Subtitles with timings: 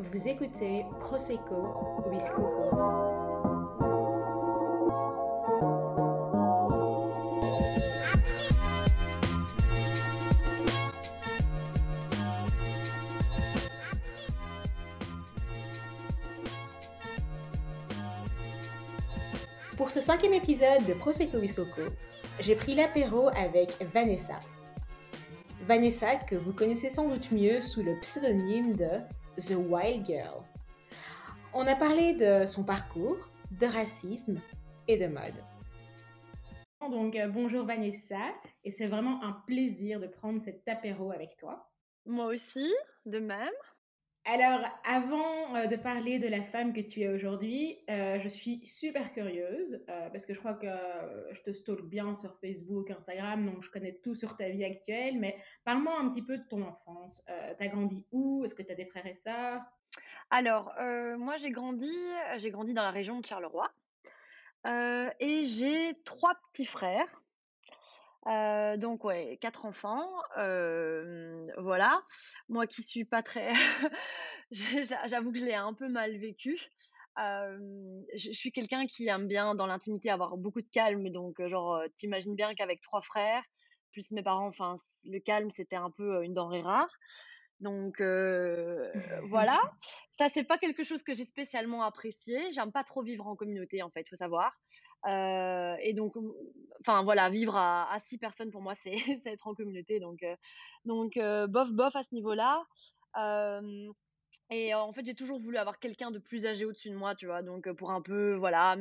[0.00, 2.70] Vous écoutez Prosecco with Coco.
[19.76, 21.82] Pour ce cinquième épisode de Prosecco with Coco,
[22.38, 24.38] j'ai pris l'apéro avec Vanessa.
[25.66, 28.86] Vanessa, que vous connaissez sans doute mieux sous le pseudonyme de
[29.38, 30.42] The Wild Girl.
[31.54, 34.40] On a parlé de son parcours, de racisme
[34.88, 35.36] et de mode.
[36.90, 38.32] Donc, euh, bonjour Vanessa,
[38.64, 41.70] et c'est vraiment un plaisir de prendre cet apéro avec toi.
[42.04, 42.68] Moi aussi,
[43.06, 43.52] de même.
[44.30, 48.60] Alors, avant euh, de parler de la femme que tu es aujourd'hui, euh, je suis
[48.62, 50.66] super curieuse euh, parce que je crois que
[51.30, 55.18] je te stalk bien sur Facebook, Instagram, donc je connais tout sur ta vie actuelle.
[55.18, 57.24] Mais parle-moi un petit peu de ton enfance.
[57.26, 58.44] tu as grandi où?
[58.44, 59.62] Est-ce que tu as des frères et sœurs?
[60.28, 60.74] Alors,
[61.16, 61.90] moi j'ai grandi,
[62.36, 63.70] j'ai grandi dans la région de Charleroi
[64.66, 67.22] et j'ai trois petits frères.
[68.78, 72.02] Donc ouais, quatre enfants, voilà.
[72.48, 73.52] Moi qui suis pas très,
[74.50, 76.58] j'avoue que je l'ai un peu mal vécu.
[77.16, 82.34] je, suis quelqu'un qui aime bien dans l'intimité avoir beaucoup de calme, donc genre t'imagines
[82.34, 83.44] bien qu'avec trois frères
[83.92, 86.90] plus mes parents, enfin le calme c'était un peu une denrée rare.
[87.60, 88.00] Donc
[89.30, 89.60] voilà,
[90.10, 92.52] ça c'est pas quelque chose que j'ai spécialement apprécié.
[92.52, 94.52] J'aime pas trop vivre en communauté en fait, faut savoir.
[95.06, 96.14] et donc,
[96.80, 98.94] enfin voilà, vivre à, à, six personnes pour moi c'est
[99.26, 99.98] être en communauté.
[100.00, 100.24] Donc
[100.84, 102.64] donc bof bof à ce niveau-là.
[104.50, 107.26] et en fait j'ai toujours voulu avoir quelqu'un de plus âgé au-dessus de moi, tu
[107.26, 107.42] vois.
[107.42, 108.76] Donc pour un peu voilà,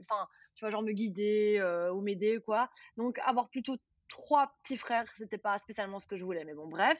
[0.00, 2.70] enfin tu vois genre me guider ou m'aider quoi.
[2.96, 3.76] Donc avoir plutôt
[4.08, 6.98] trois petits frères, c'était pas spécialement ce que je voulais, mais bon, bref,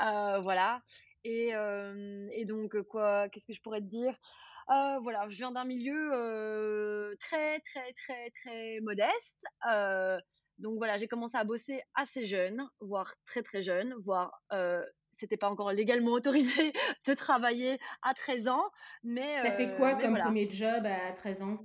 [0.00, 0.82] euh, voilà.
[1.24, 1.52] Et,
[2.32, 4.16] et, donc, quoi, qu'est-ce que je pourrais te dire?
[4.70, 9.36] Euh, Voilà, je viens d'un milieu très, très, très, très modeste.
[10.58, 14.40] donc voilà, j'ai commencé à bosser assez jeune, voire très, très jeune, voire
[15.20, 16.72] c'était pas encore légalement autorisé
[17.06, 18.64] de travailler à 13 ans.
[19.04, 21.58] Mais, T'as fait quoi comme premier job à 13 ans?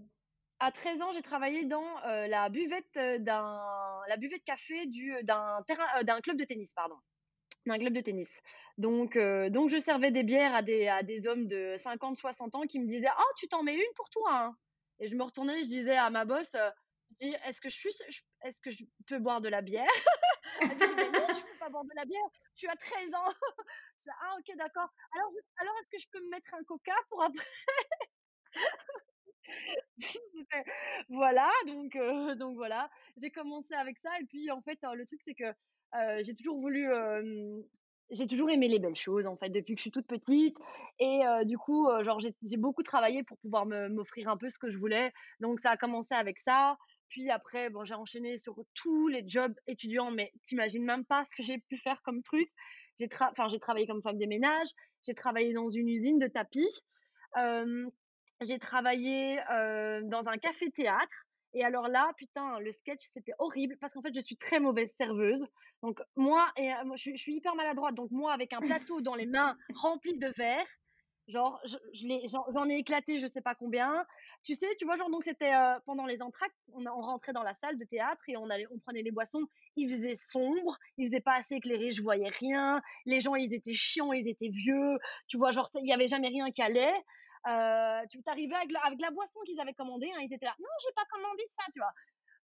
[0.60, 3.60] À 13 ans, j'ai travaillé dans la buvette d'un
[4.08, 5.64] la buvette café du d'un
[6.04, 6.96] d'un club de tennis, pardon.
[7.66, 8.42] D'un club de tennis.
[8.78, 13.10] Donc je servais des bières à des hommes de 50 60 ans qui me disaient
[13.18, 14.58] "Oh, tu t'en mets une pour toi hein
[15.00, 16.56] Et je me retournais, je disais à ma boss
[17.20, 17.90] "Est-ce que je suis
[18.44, 19.88] est-ce que je peux boire de la bière?
[20.62, 22.28] Elle me dit "Non, je peux pas boire de la bière.
[22.56, 23.26] Tu as 13 ans."
[23.98, 24.90] je dis, "Ah OK, d'accord.
[25.18, 25.32] Alors
[25.80, 27.46] est-ce que je peux me mettre un coca pour après
[31.10, 31.98] voilà, donc,
[32.38, 32.90] donc voilà,
[33.22, 34.10] j'ai commencé avec ça.
[34.22, 35.54] Et puis, en fait, le truc, c'est que
[36.22, 36.90] j'ai toujours voulu.
[38.12, 40.58] j'ai toujours aimé les belles choses, en fait, depuis que je suis toute petite.
[41.00, 44.78] Et du coup, genre, j'ai beaucoup travaillé pour pouvoir m'offrir un peu ce que je
[44.78, 45.12] voulais.
[45.40, 46.78] Donc, ça a commencé avec ça.
[47.10, 51.36] Puis après, bon, j'ai enchaîné sur tous les jobs étudiants, mais t'imagines même pas ce
[51.36, 52.50] que j'ai pu faire comme truc.
[53.00, 53.08] J'ai
[53.50, 54.70] j'ai travaillé comme femme de ménage,
[55.06, 56.70] j'ai travaillé dans une usine de tapis.
[58.42, 59.40] J'ai travaillé
[60.04, 61.26] dans un café-théâtre.
[61.56, 64.94] Et alors là, putain, le sketch, c'était horrible parce qu'en fait, je suis très mauvaise
[64.98, 65.46] serveuse.
[65.82, 67.96] Donc, moi, et, je, suis hyper maladroite.
[67.96, 70.68] Donc, moi, avec un plateau dans les mains rempli de verre,
[71.30, 71.62] genre,
[71.94, 74.06] j'en ai éclaté je sais pas combien.
[74.44, 75.54] Tu sais, tu vois, genre, donc c'était
[75.86, 78.80] pendant les entractes, on, on, rentrait dans la salle de théâtre et on, allait, on
[78.80, 79.46] prenait les boissons.
[79.78, 82.82] Il faisait sombre, il faisait pas assez éclairé, je voyais rien.
[83.06, 84.98] Les gens, ils étaient chiants, ils étaient vieux.
[85.28, 86.94] Tu vois, genre, il y avait jamais rien qui allait.
[87.48, 90.68] Euh, tu t'arrivais avec, avec la boisson qu'ils avaient commandée, hein, ils étaient là, non,
[90.82, 91.92] j'ai pas commandé ça, tu vois.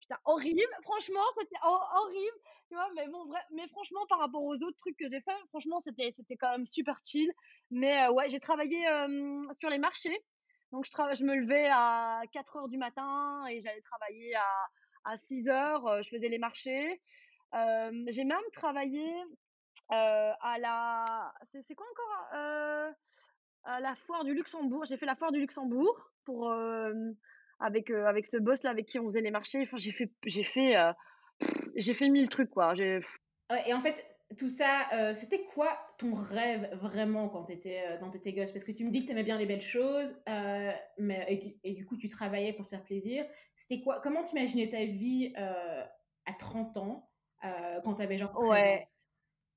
[0.00, 2.36] Putain, horrible, franchement, c'était horrible,
[2.68, 5.78] tu vois, mais bon, mais franchement, par rapport aux autres trucs que j'ai fait, franchement,
[5.80, 7.30] c'était, quand même super chill.
[7.70, 10.18] Mais euh, ouais, j'ai travaillé euh, sur les marchés.
[10.72, 15.16] Donc, je, je me levais à 4 heures du matin et j'allais travailler à, à
[15.16, 16.02] 6 heures.
[16.02, 17.00] je faisais les marchés.
[17.52, 19.10] j'ai même travaillé
[19.90, 21.32] à la.
[21.52, 22.94] C'est, quoi encore
[23.68, 24.84] à la foire du Luxembourg.
[24.86, 26.50] J'ai fait la foire du Luxembourg pour
[27.60, 29.60] avec avec ce boss là avec qui on faisait les marchés.
[29.62, 30.74] Enfin, j'ai fait j'ai fait
[31.76, 32.74] j'ai fait mille trucs quoi.
[32.76, 34.04] et en fait,
[34.36, 38.52] tout ça, c'était quoi ton rêve vraiment quand tu étais, quand étais gosse?
[38.52, 40.16] Parce que tu me dis que tu aimais bien les belles choses,
[40.98, 43.26] mais, et, du coup tu travaillais pour te faire plaisir.
[43.54, 47.10] C'était quoi Comment tu imaginais ta vie à 30 ans
[47.84, 48.88] quand tu avais genre 13 ans?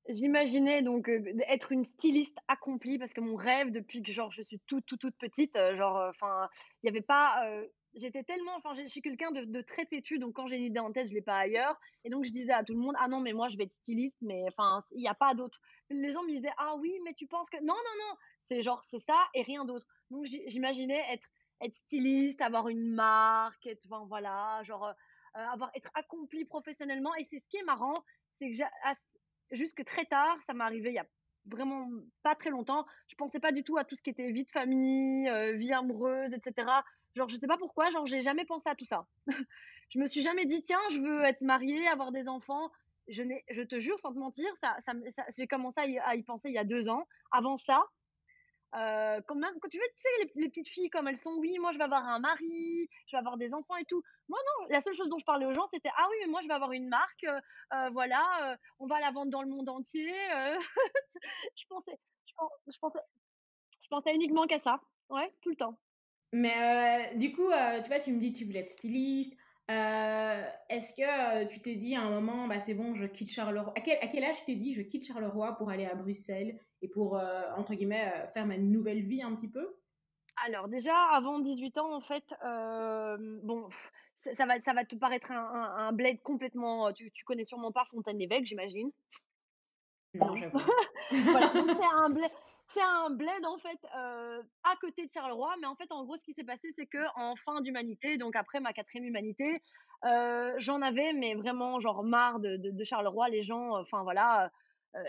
[0.10, 1.10] J'imaginais donc
[1.48, 5.00] être une styliste accomplie parce que mon rêve depuis que genre je suis toute toute
[5.00, 6.50] toute petite, genre enfin
[6.82, 7.46] il y avait pas
[7.96, 10.80] j'étais tellement, enfin, je suis quelqu'un de, de, très têtu, donc quand j'ai une idée
[10.80, 11.80] en tête, je l'ai pas ailleurs.
[12.04, 13.76] Et donc, je disais à tout le monde, ah non, mais moi, je vais être
[13.82, 15.60] styliste, mais enfin, il n'y a pas d'autre.
[15.90, 18.16] Les gens me disaient, ah oui, mais tu penses que, non, non, non,
[18.48, 19.86] c'est genre, c'est ça et rien d'autre.
[20.10, 21.28] Donc, j'imaginais être,
[21.62, 27.14] être styliste, avoir une marque, être, enfin, voilà, genre, euh, avoir, être accompli professionnellement.
[27.16, 28.04] Et c'est ce qui est marrant,
[28.40, 28.56] c'est que
[29.52, 31.06] jusque très tard, ça m'est arrivé il y a
[31.46, 31.90] vraiment
[32.24, 34.50] pas très longtemps, je pensais pas du tout à tout ce qui était vie de
[34.50, 36.68] famille, euh, vie amoureuse, etc.
[37.16, 39.08] Genre, je sais pas pourquoi, genre, j'ai jamais pensé à tout ça.
[39.90, 42.72] je me suis jamais dit, tiens, je veux être mariée, avoir des enfants.
[43.08, 44.94] Je, je te jure, sans te mentir, ça, ça,
[45.36, 47.08] j'ai commencé à y, penser il y a deux ans.
[47.32, 47.84] Avant ça,
[48.74, 51.58] euh, quand même, quand tu veux, tu sais, les, petites filles comme elles sont, oui,
[51.60, 54.02] moi je vais avoir un mari, je vais avoir des enfants et tout.
[54.30, 56.40] Moi non, la seule chose dont je parlais aux gens, c'était ah oui, mais moi
[56.42, 57.40] je vais avoir une marque, euh,
[57.74, 60.14] euh voilà, euh, on va la vendre dans le monde entier.
[61.56, 62.34] Je pensais, je,
[62.72, 63.00] je, pensais,
[63.82, 64.80] je pensais uniquement qu'à ça,
[65.10, 65.78] ouais, tout le temps.
[66.34, 67.50] Mais du coup,
[67.84, 69.34] tu vois, tu me dis tu voulais être styliste.
[70.70, 73.74] Est-ce que tu t'es dit à un moment, bah c'est bon, je quitte Charleroi.
[73.76, 76.60] À quel, à quel âge tu t'es dit, je quitte Charleroi pour aller à Bruxelles
[76.82, 79.78] et pour, euh, entre guillemets, euh, faire ma nouvelle vie un petit peu?
[80.46, 83.70] Alors déjà, avant 18 ans, en fait, euh, bon,
[84.36, 86.92] ça va, ça va te paraître un, un, bled complètement...
[86.94, 88.92] Tu, tu connais sûrement pas Fontaine-l'Évêque, j'imagine
[90.16, 90.58] Non, j'avoue.
[91.12, 92.32] voilà, c'est un bled
[92.74, 93.80] c'est un bled en fait
[94.64, 97.00] à côté de Charleroi, mais en fait en gros ce qui s'est passé c'est que
[97.16, 99.62] en fin d'humanité, donc après ma quatrième humanité,
[100.04, 104.52] j'en avais mais vraiment genre marre de, de, Charleroi, les gens, enfin voilà,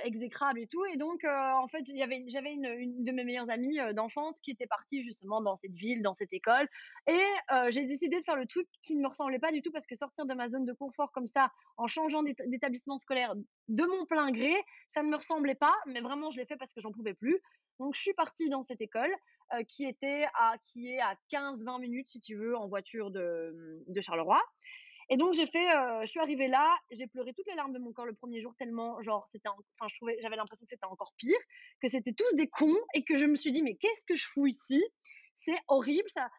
[0.05, 0.85] exécrable et tout.
[0.87, 4.51] Et donc, euh, en fait, j'avais une, une de mes meilleures amies euh, d'enfance qui
[4.51, 6.69] était partie justement dans cette ville, dans cette école.
[7.07, 7.23] Et
[7.69, 9.95] j'ai décidé de faire le truc qui ne me ressemblait pas du tout parce que
[9.95, 13.35] sortir de ma zone de confort comme ça, en changeant d'établissement scolaire
[13.69, 14.55] de mon plein gré,
[14.95, 15.75] ça ne me ressemblait pas.
[15.87, 17.41] Mais vraiment, je l'ai fait parce que j'en pouvais plus.
[17.79, 19.13] Donc, je suis partie dans cette école
[19.69, 24.01] qui était à, qui est à 15-20 minutes, si tu veux, en voiture de, de
[24.01, 24.41] Charleroi.
[25.13, 27.79] Et donc j'ai fait, euh, je suis arrivée là, j'ai pleuré toutes les larmes de
[27.79, 30.87] mon corps le premier jour tellement, genre c'était, enfin je trouvais, j'avais l'impression que c'était
[30.87, 31.37] encore pire,
[31.83, 34.25] que c'était tous des cons et que je me suis dit mais qu'est-ce que je
[34.25, 34.83] fous ici?
[35.35, 36.31] C'est horrible ça.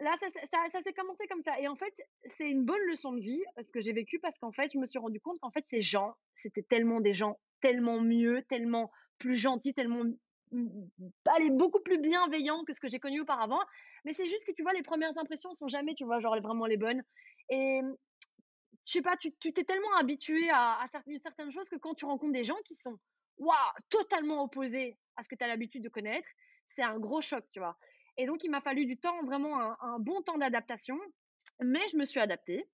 [0.00, 1.94] Là ça, s'est commencé comme ça et en fait
[2.26, 4.86] c'est une bonne leçon de vie ce que j'ai vécu parce qu'en fait je me
[4.86, 9.36] suis rendu compte qu'en fait ces gens c'était tellement des gens tellement mieux, tellement plus
[9.36, 10.04] gentils, tellement
[11.34, 13.60] allez, beaucoup plus bienveillants que ce que j'ai connu auparavant.
[14.04, 16.66] Mais c'est juste que tu vois, les premières impressions sont jamais, tu vois, genre vraiment
[16.66, 17.02] les bonnes.
[17.52, 17.82] Et
[18.86, 20.86] je sais pas, tu t'es tellement habitué à,
[21.18, 22.98] certaines choses que quand tu rencontres des gens qui sont
[23.36, 23.56] waouh,
[23.90, 26.26] totalement opposés à ce que tu as l'habitude de connaître,
[26.74, 27.76] c'est un gros choc, tu vois.
[28.16, 30.98] Et donc, il m'a fallu du temps, vraiment un, bon temps d'adaptation,
[31.60, 32.66] mais je me suis adaptée.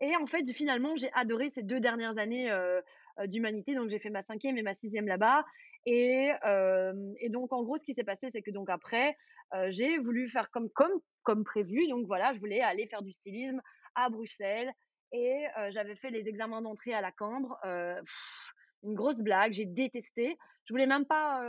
[0.00, 2.80] Et en fait, finalement, j'ai adoré ces deux dernières années euh,
[3.18, 3.74] euh, d'humanité.
[3.74, 5.44] Donc, j'ai fait ma cinquième et ma sixième là-bas.
[5.84, 9.16] Et, euh, et, donc, en gros, ce qui s'est passé, c'est que donc après,
[9.68, 10.92] j'ai voulu faire comme, comme,
[11.24, 11.86] comme prévu.
[11.88, 13.60] Donc, voilà, je voulais aller faire du stylisme
[13.94, 14.72] à Bruxelles
[15.12, 17.58] et j'avais fait les examens d'entrée à la Cambre.
[18.82, 20.36] une grosse blague, j'ai détesté.
[20.64, 21.42] Je voulais même pas,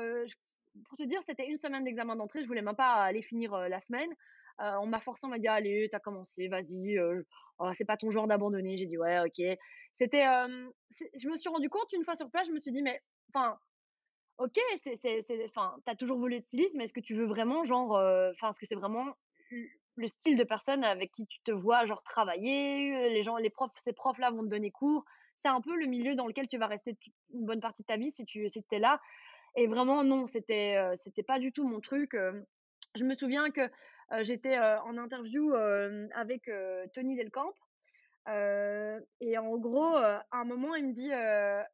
[0.90, 3.80] pour te dire, c'était une semaine d'examen d'entrée, je voulais même pas aller finir la
[3.80, 4.10] semaine.
[4.60, 7.00] on m'a forcé, on m'a dit allez, t'as commencé, vas-y.
[7.60, 8.78] Oh, c'est pas ton genre d'abandonner.
[8.78, 9.58] J'ai dit ouais, ok.
[9.96, 10.26] C'était,
[11.16, 13.02] je me suis rendu compte une fois sur place, je me suis dit mais,
[13.34, 13.58] enfin,
[14.40, 15.00] ok, c'est,
[15.46, 18.60] enfin, t'as toujours voulu être styliste, mais est-ce que tu veux vraiment, genre, enfin, est-ce
[18.60, 19.16] que c'est vraiment
[19.96, 23.72] le style de personne avec qui tu te vois genre travailler, les gens, les profs,
[23.76, 25.06] ces profs-là vont te donner cours.
[25.44, 26.98] C'est un peu le milieu dans lequel tu vas rester
[27.34, 29.00] une bonne partie de ta vie si tu si es là.
[29.56, 32.16] Et vraiment non, c'était c'était pas du tout mon truc.
[32.96, 33.70] Je me souviens que
[34.22, 35.54] j'étais en interview
[36.16, 36.50] avec
[36.94, 37.54] Tony Delcamp.
[38.28, 41.12] et en gros, à un moment, il me dit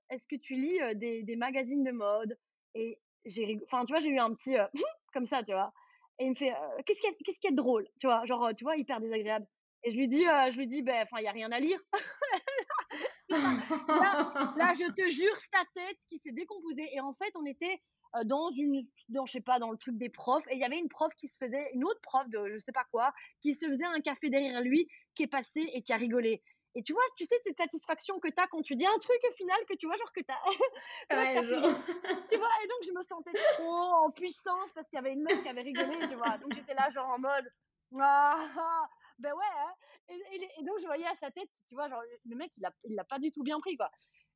[0.10, 2.38] Est-ce que tu lis des, des, magazines de mode?
[2.75, 4.55] Et j'ai, enfin, tu vois, j'ai eu un petit
[5.13, 5.72] comme ça, tu vois.
[6.20, 6.54] Et il me fait
[6.86, 7.88] qu'est-ce qu'il y, qu'est-ce qu'il y a de drôle?
[8.00, 9.48] Tu vois, genre, tu vois, hyper désagréable.
[9.84, 11.80] Et je lui dis, je lui dis, ben, enfin, il y a rien à lire.
[13.30, 16.90] là, je te jure, sa tête qui s'est décomposée.
[16.94, 17.82] Et en fait, on était
[18.26, 20.46] dans une, dans, je sais pas, dans le truc des profs.
[20.50, 22.74] Et il y avait une prof qui se faisait, une autre prof de je sais
[22.74, 25.98] pas quoi, qui se faisait un café derrière lui, qui est passé et qui a
[25.98, 26.44] rigolé.
[26.76, 29.20] Et tu vois, tu sais, cette satisfaction que tu as quand tu dis un truc
[29.28, 30.44] au final que tu vois, genre que tu as.
[32.30, 35.24] tu vois, et donc je me sentais trop en puissance parce qu'il y avait une
[35.24, 36.38] meuf qui avait rigolé, tu vois.
[36.38, 37.52] Donc j'étais là, genre en mode.
[38.00, 39.74] Ah, ben ouais, hein.
[40.10, 42.96] et, donc je voyais à sa tête, tu vois, genre le mec il l'a il
[42.96, 43.90] l'a pas du tout bien pris quoi.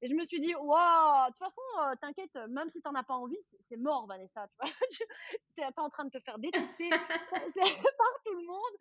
[0.04, 3.04] Et je me suis dit, waouh, de toute façon, euh, t'inquiète, même si t'en as
[3.04, 3.38] pas envie,
[3.70, 4.70] c'est mort, Vanessa, tu vois.
[5.56, 8.74] T'es en train de te faire détester par tout le monde.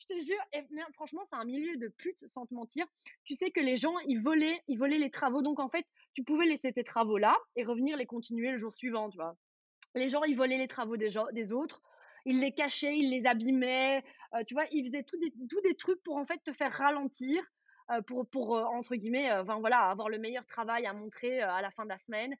[0.00, 0.62] Je te jure, et,
[0.94, 2.86] franchement, c'est un milieu de pute, sans te mentir.
[3.24, 5.42] Tu sais que les gens, ils volaient, ils volaient les travaux.
[5.42, 8.72] Donc, en fait, tu pouvais laisser tes travaux là et revenir les continuer le jour
[8.72, 9.36] suivant, tu vois.
[9.94, 11.82] Les gens, ils volaient les travaux des, gens, des autres.
[12.24, 14.02] il les cachait, il les abîmait,
[14.46, 17.42] tu vois, il faisait tout des, tout des trucs pour en fait te faire ralentir,
[18.06, 21.84] pour, pour entre guillemets, enfin voilà, avoir le meilleur travail à montrer à la fin
[21.84, 22.34] de la semaine.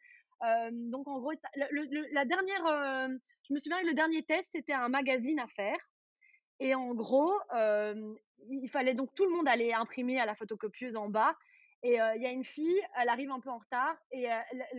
[0.90, 3.10] donc en gros, la dernière,
[3.48, 5.76] je me souviens que le dernier test, c'était un magazine à faire.
[6.62, 7.34] Et en gros,
[8.48, 11.36] il fallait donc tout le monde aller imprimer à la photocopieuse en bas.
[11.82, 14.28] Et il y a une fille, elle arrive un peu en retard et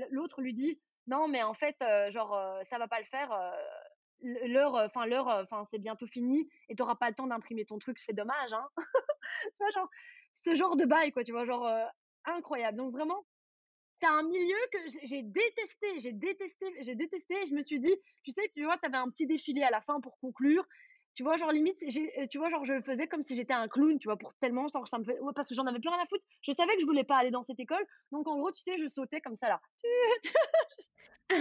[0.10, 1.76] l'autre lui dit non mais en fait
[2.12, 3.38] genre ça va pas le faire
[4.22, 8.00] l'heure enfin l'heure enfin c'est bientôt fini et t'auras pas le temps d'imprimer ton truc
[8.00, 8.66] c'est dommage hein
[9.60, 9.90] tu genre
[10.34, 11.70] ce genre de bail quoi tu vois genre
[12.24, 13.26] incroyable donc vraiment
[14.00, 17.94] c'est un milieu que j'ai détesté j'ai détesté j'ai détesté et je me suis dit
[18.24, 20.66] tu sais tu vois t'avais un petit défilé à la fin pour conclure
[21.16, 24.00] tu vois genre limite euh, tu vois genre je faisais comme si j'étais un clown
[24.00, 24.66] tu vois pour tellement
[25.36, 26.26] parce que j'en avais plus rien à foutre.
[26.42, 27.86] Je savais que je voulais pas aller dans cette école.
[28.12, 29.62] Donc en gros tu sais je sautais comme ça là.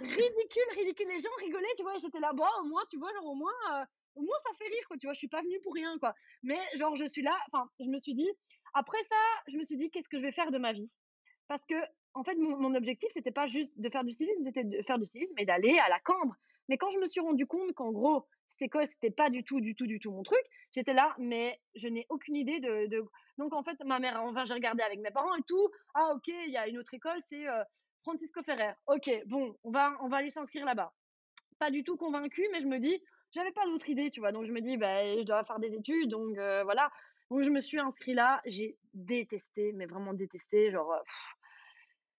[0.00, 1.08] Ridicule ridicule.
[1.08, 3.52] Les gens rigolaient tu vois j'étais là bas au moins tu vois genre au moins
[3.72, 3.84] euh,
[4.14, 6.14] au moins ça fait rire quoi tu vois je suis pas venue pour rien quoi.
[6.42, 8.30] Mais genre je suis là enfin je me suis dit
[8.74, 9.16] après ça
[9.48, 10.94] je me suis dit qu'est-ce que je vais faire de ma vie?
[11.48, 11.74] Parce que
[12.14, 14.98] en fait mon, mon objectif c'était pas juste de faire du civisme c'était de faire
[14.98, 16.36] du civisme et d'aller à la Cambre
[16.68, 19.60] mais quand je me suis rendu compte qu'en gros, cette école, c'était pas du tout,
[19.60, 20.40] du tout, du tout mon truc,
[20.72, 23.04] j'étais là, mais je n'ai aucune idée de,
[23.38, 25.68] Donc, en fait, ma mère, enfin, j'ai regardé avec mes parents et tout.
[25.94, 27.62] Ah, ok, il y a une autre école, c'est euh,
[28.02, 28.72] Francisco Ferrer.
[28.86, 30.92] Ok, bon, on va, on va aller s'inscrire là-bas.
[31.58, 34.32] Pas du tout convaincue, mais je me dis, j'avais pas d'autre idée, tu vois.
[34.32, 36.90] Donc, je me dis, bah, je dois faire des études, donc euh, voilà.
[37.30, 38.40] Donc, je me suis inscrit là.
[38.46, 40.70] J'ai détesté, mais vraiment détesté.
[40.70, 40.94] Genre,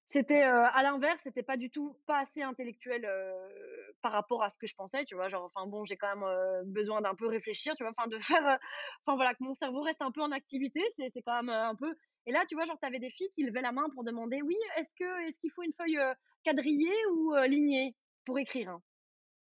[0.07, 4.49] c'était euh, à l'inverse, c'était pas du tout pas assez intellectuel euh, par rapport à
[4.49, 5.27] ce que je pensais, tu vois.
[5.29, 8.17] Genre, enfin bon, j'ai quand même euh, besoin d'un peu réfléchir, tu vois, enfin de
[8.19, 8.57] faire,
[9.05, 11.75] enfin voilà, que mon cerveau reste un peu en activité, c'est c'est quand même un
[11.75, 11.93] peu.
[12.25, 14.55] Et là, tu vois, genre t'avais des filles qui levaient la main pour demander, oui,
[14.77, 15.99] est-ce que est-ce qu'il faut une feuille
[16.43, 17.95] quadrillée ou lignée
[18.25, 18.81] pour écrire hein?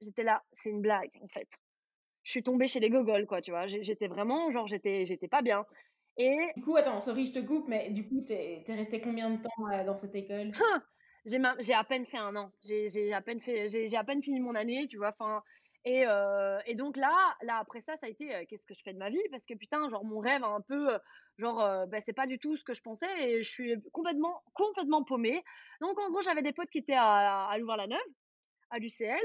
[0.02, 1.50] J'étais là, c'est une blague en fait.
[2.24, 3.68] Je suis tombée chez les gogoles, quoi, tu vois.
[3.68, 5.66] J'étais vraiment, genre, j'étais j'étais pas bien.
[6.20, 9.30] Et du coup, attends, sorry, je te coupe, mais du coup, t'es es resté combien
[9.30, 10.52] de temps euh, dans cette école?
[10.62, 10.84] Hein,
[11.26, 12.52] J'ai à peine fait un an.
[12.62, 15.14] J'ai à peine fait, j'ai à peine fini mon année, tu vois.
[15.18, 15.42] Enfin,
[15.86, 18.82] et, euh, et donc là, là après ça, ça a été euh, qu'est-ce que je
[18.84, 19.22] fais de ma vie?
[19.32, 21.00] Parce que putain, genre mon rêve un peu,
[21.38, 25.06] genre, ben, c'est pas du tout ce que je pensais et je suis complètement, complètement
[25.06, 25.42] paumée.
[25.80, 28.00] Donc en gros, j'avais des potes qui étaient à, à Louvain-la-Neuve,
[28.72, 29.24] à l'UCL.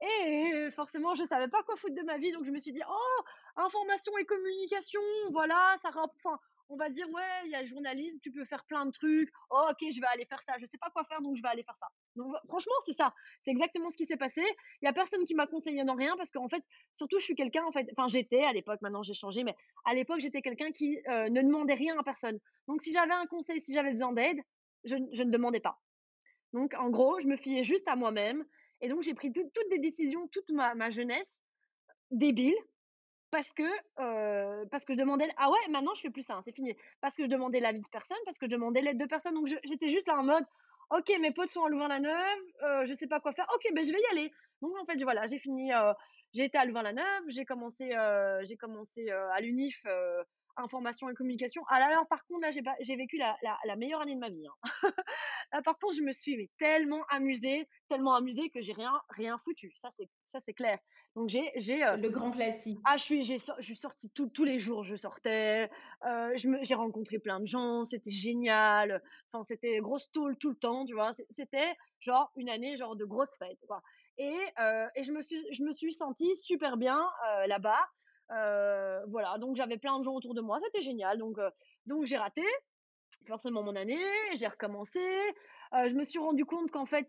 [0.00, 2.82] Et forcément, je savais pas quoi foutre de ma vie, donc je me suis dit,
[2.88, 3.22] oh,
[3.56, 6.38] information et communication, voilà, ça enfin,
[6.72, 9.30] on va dire, ouais, il y a journalisme, tu peux faire plein de trucs.
[9.50, 10.54] Oh, ok, je vais aller faire ça.
[10.58, 11.86] Je sais pas quoi faire, donc je vais aller faire ça.
[12.16, 13.12] Donc, franchement, c'est ça.
[13.44, 14.42] C'est exactement ce qui s'est passé.
[14.80, 17.34] Il y a personne qui m'a conseillé dans rien parce qu'en fait, surtout, je suis
[17.34, 19.54] quelqu'un, en fait, enfin, j'étais à l'époque, maintenant j'ai changé, mais
[19.84, 22.38] à l'époque, j'étais quelqu'un qui euh, ne demandait rien à personne.
[22.68, 24.38] Donc, si j'avais un conseil, si j'avais besoin d'aide,
[24.84, 25.78] je, ne demandais pas.
[26.54, 28.44] Donc, en gros, je me fiais juste à moi-même.
[28.80, 31.36] Et donc, j'ai pris toutes des décisions, toute ma jeunesse,
[32.10, 32.56] débile,
[33.32, 33.64] parce que,
[34.66, 36.76] parce que je demandais, ah ouais, maintenant je fais plus ça, hein, c'est fini.
[37.00, 39.34] Parce que je demandais l'avis de personne, parce que je demandais l'aide de personne.
[39.34, 40.44] Donc, j'étais juste là en mode,
[40.90, 43.90] ok, mes potes sont en Louvain-la-Neuve, euh, je sais pas quoi faire, ok, ben je
[43.90, 44.30] vais y aller.
[44.60, 45.72] Donc, en fait, voilà, j'ai fini,
[46.34, 47.96] j'ai été à Louvain-la-Neuve, j'ai commencé,
[48.42, 49.82] j'ai commencé à l'UNIF
[50.56, 51.62] information et communication.
[51.68, 54.46] Ah là, par contre, là, j'ai vécu la, la, la, meilleure année de ma vie.
[54.46, 54.68] Hein.
[55.52, 59.38] là, par contre, je me suis mais, tellement amusée, tellement amusée que j'ai rien, rien
[59.38, 59.72] foutu.
[59.76, 60.78] Ça, c'est, ça, c'est clair.
[61.14, 61.96] Donc, j'ai, j'ai euh...
[61.96, 62.78] le grand classique.
[62.84, 64.82] Ah, je suis, j'ai, je suis sortie tous les jours.
[64.84, 65.70] Je sortais.
[66.06, 67.84] Euh, je me, j'ai rencontré plein de gens.
[67.84, 69.02] C'était génial.
[69.32, 71.10] Enfin, c'était grosse tôle tout le temps, tu vois.
[71.36, 73.82] C'était genre une année, genre de grosse fête, quoi.
[74.18, 77.80] Et, euh, et je me suis, je me suis sentie super bien euh, là-bas.
[78.32, 81.18] Euh, voilà, donc j'avais plein de gens autour de moi, c'était génial.
[81.18, 81.50] Donc, euh,
[81.86, 82.44] donc j'ai raté
[83.26, 84.02] forcément mon année,
[84.34, 85.00] j'ai recommencé.
[85.74, 87.08] Euh, je me suis rendu compte qu'en fait,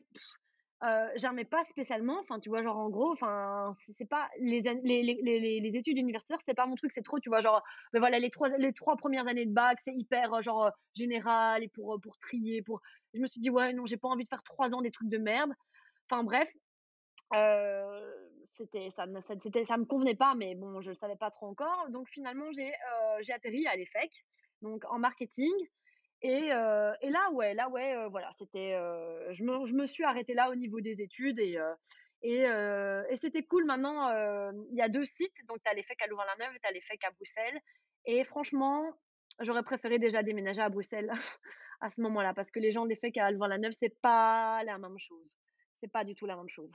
[0.84, 2.20] euh, j'aimais pas spécialement.
[2.20, 6.40] Enfin, tu vois, genre en gros, enfin, c'est pas les, les, les, les, études universitaires,
[6.40, 6.92] c'était pas mon truc.
[6.92, 7.64] C'est trop, tu vois, genre,
[7.94, 11.64] mais ben voilà, les trois, les trois premières années de bac, c'est hyper genre général
[11.64, 12.62] et pour pour trier.
[12.62, 12.82] Pour,
[13.14, 15.10] je me suis dit ouais, non, j'ai pas envie de faire trois ans des trucs
[15.10, 15.52] de merde.
[16.10, 16.50] Enfin bref,
[18.54, 21.48] c'était ça, ça, c'était, ça me convenait pas, mais bon, je le savais pas trop
[21.48, 21.90] encore.
[21.90, 24.12] Donc finalement, j'ai euh, j'ai atterri à l'EFEC,
[24.62, 25.52] donc en marketing.
[26.22, 28.72] Et, euh, et là, ouais, là, ouais, euh, voilà, c'était,
[29.32, 31.58] je me, je me suis arrêtée là au niveau des études et
[32.22, 33.66] et, et c'était cool.
[33.66, 34.10] Maintenant,
[34.72, 37.04] il y a deux sites, donc tu as l'EFEC à Louvain-la-Neuve et tu as l'EFEC
[37.04, 37.60] à Bruxelles.
[38.06, 38.94] Et franchement,
[39.42, 41.12] j'aurais préféré déjà déménager à Bruxelles
[41.82, 44.98] à ce moment-là parce que les gens de l'EFEC à Louvain-la-Neuve, c'est pas la même
[44.98, 45.38] chose.
[45.82, 46.72] C'est pas du tout la même chose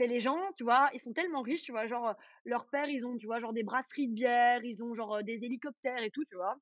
[0.00, 2.14] c'est les gens, tu vois, ils sont tellement riches, tu vois, genre, euh,
[2.46, 5.22] leur père, ils ont, tu vois, genre des brasseries de bière, ils ont genre euh,
[5.22, 6.56] des hélicoptères et tout, tu vois.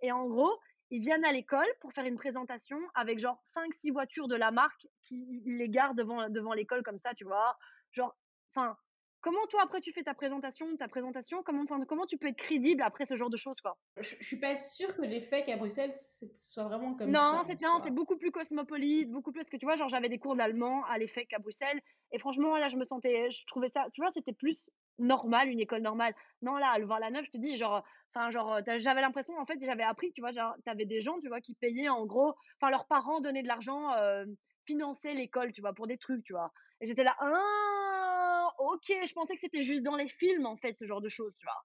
[0.00, 4.26] Et en gros, ils viennent à l'école pour faire une présentation avec genre 5-6 voitures
[4.26, 7.58] de la marque qui les gardent devant, devant l'école comme ça, tu vois.
[7.92, 8.16] Genre,
[8.54, 8.78] enfin,
[9.20, 12.82] comment toi après tu fais ta présentation, ta présentation, comment, comment tu peux être crédible
[12.82, 13.76] après ce genre de choses quoi?
[13.96, 15.92] Je, je suis pas sûre que l'effet qu'à Bruxelles
[16.36, 17.32] soit vraiment comme non, ça.
[17.32, 20.18] Non, c'est non, c'est beaucoup plus cosmopolite, beaucoup plus que tu vois, genre j'avais des
[20.18, 21.80] cours d'allemand à l'effet qu'à Bruxelles
[22.12, 25.60] et franchement là je me sentais, je trouvais ça, tu vois, c'était plus normal, une
[25.60, 26.14] école normale.
[26.42, 27.84] Non là, à voir la neuf, je te dis genre
[28.14, 31.28] Enfin, genre, j'avais l'impression, en fait, j'avais appris, tu vois, genre, t'avais des gens, tu
[31.28, 34.24] vois, qui payaient en gros, enfin, leurs parents donnaient de l'argent, euh,
[34.64, 36.50] finançaient l'école, tu vois, pour des trucs, tu vois.
[36.80, 38.17] Et j'étais là, ah,
[38.58, 41.34] ok, je pensais que c'était juste dans les films, en fait, ce genre de choses,
[41.38, 41.64] tu vois.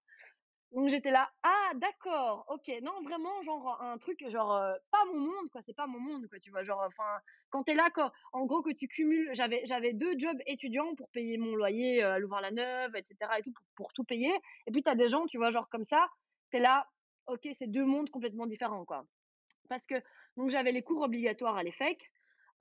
[0.72, 4.60] Donc j'étais là, ah d'accord, ok, non vraiment genre un truc genre
[4.90, 7.20] pas mon monde quoi, c'est pas mon monde quoi, tu vois, genre enfin
[7.52, 7.92] quand t'es là
[8.32, 12.96] en gros que tu cumules, j'avais deux jobs étudiants pour payer mon loyer à Louvain-la-Neuve,
[12.96, 13.16] etc.
[13.38, 14.34] et tout pour, tout payer,
[14.66, 16.08] et puis t'as des gens tu vois genre comme ça
[16.60, 16.88] là,
[17.28, 19.06] ok, c'est deux mondes complètement différents, quoi.
[19.70, 19.96] Parce que
[20.38, 22.12] donc j'avais les cours obligatoires à l'EFEC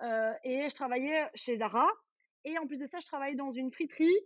[0.03, 1.89] euh, et je travaillais chez Zara.
[2.45, 4.19] Et en plus de ça, je travaillais dans une friterie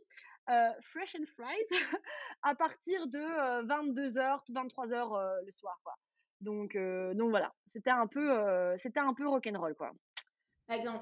[0.48, 1.66] euh, Fresh and Fries
[2.42, 3.18] à partir de
[3.66, 5.94] 22h, euh, 23h le soir, quoi.
[6.40, 9.92] Donc, donc voilà, c'était un peu, c'était un peu rock'n'roll, quoi.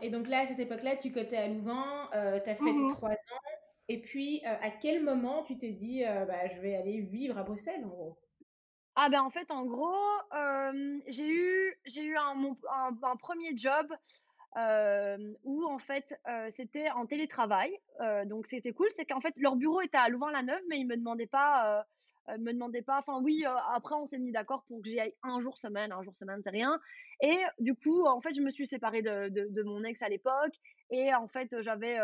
[0.03, 2.19] Et donc là, à cette époque-là, tu cotais à Louvain, tu
[2.51, 3.41] as fait tes mmh trois ans.
[3.89, 7.85] Et puis, à quel moment tu t'es dit, bah, je vais aller vivre à Bruxelles,
[7.85, 8.19] en gros?
[8.97, 9.97] Ah ben en fait en gros
[11.09, 12.57] j'ai eu j'ai eu un,
[13.03, 13.93] un, premier job
[14.57, 16.15] où en fait
[16.51, 17.77] c'était en télétravail.
[18.27, 18.89] Donc c'était cool.
[18.97, 21.85] C'est qu'en fait leur bureau était à Louvain-la-Neuve mais ils me demandaient pas
[22.39, 22.99] me demandaient pas.
[22.99, 25.93] Enfin oui après on s'est mis d'accord pour que j'y aille un jour semaine.
[25.93, 26.81] Un jour semaine c'est rien.
[27.21, 30.55] Et du coup en fait je me suis séparée de, mon ex à l'époque.
[30.91, 31.99] Et en fait j'avais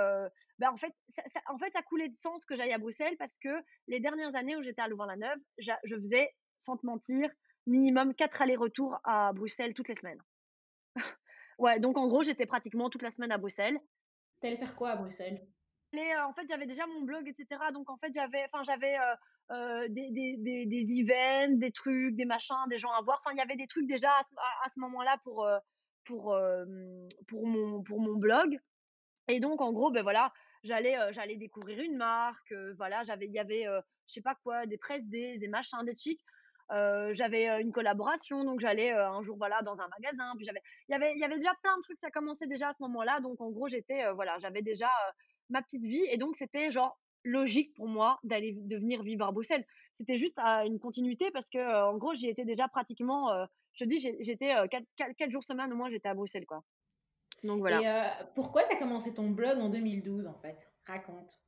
[0.58, 0.94] ben en fait
[1.48, 4.56] en fait ça coulait de sens que j'aille à Bruxelles parce que les dernières années
[4.56, 6.30] où j'étais à Louvain-la-Neuve je faisais
[6.60, 7.30] sans te mentir,
[7.66, 10.20] minimum 4 allers-retours à Bruxelles toutes les semaines.
[11.60, 13.78] Ouais, donc en gros, j'étais pratiquement toute la semaine à Bruxelles.
[14.40, 15.46] T'allais faire quoi à Bruxelles?
[15.94, 17.60] Euh, En fait, j'avais déjà mon blog, etc.
[17.72, 19.14] Donc en fait, j'avais, enfin, j'avais euh,
[19.52, 23.20] euh, des, des, des, des, events, des trucs, des machins, des gens à voir.
[23.24, 25.48] Enfin, il y avait des trucs déjà à, ce moment-là pour,
[26.04, 26.36] pour,
[27.28, 28.58] pour, mon, pour mon blog.
[29.28, 30.32] Et donc, en gros, ben voilà,
[30.64, 32.54] j'allais j'allais découvrir une marque.
[32.76, 33.64] voilà, j'avais, il y avait,
[34.06, 36.24] je sais pas quoi, des presse des, des machins, des chics.
[36.72, 40.32] Euh, j'avais euh, une collaboration, donc j'allais euh, un jour voilà dans un magasin.
[40.36, 41.98] Puis j'avais, il y avait, il y avait déjà plein de trucs.
[41.98, 44.88] Ça commençait déjà à ce moment-là, donc en gros j'étais, voilà, j'avais déjà
[45.48, 49.32] ma petite vie et donc c'était genre logique pour moi d'aller de venir vivre à
[49.32, 49.66] Bruxelles.
[49.98, 53.28] C'était juste une continuité parce que en gros j'y étais déjà pratiquement.
[53.74, 56.62] je te dis, j'étais 4, jours semaine au moins j'étais à Bruxelles quoi.
[57.42, 57.80] Donc voilà.
[57.80, 60.68] Et pourquoi tu as commencé ton blog en 2012 en fait?
[60.86, 61.40] Raconte.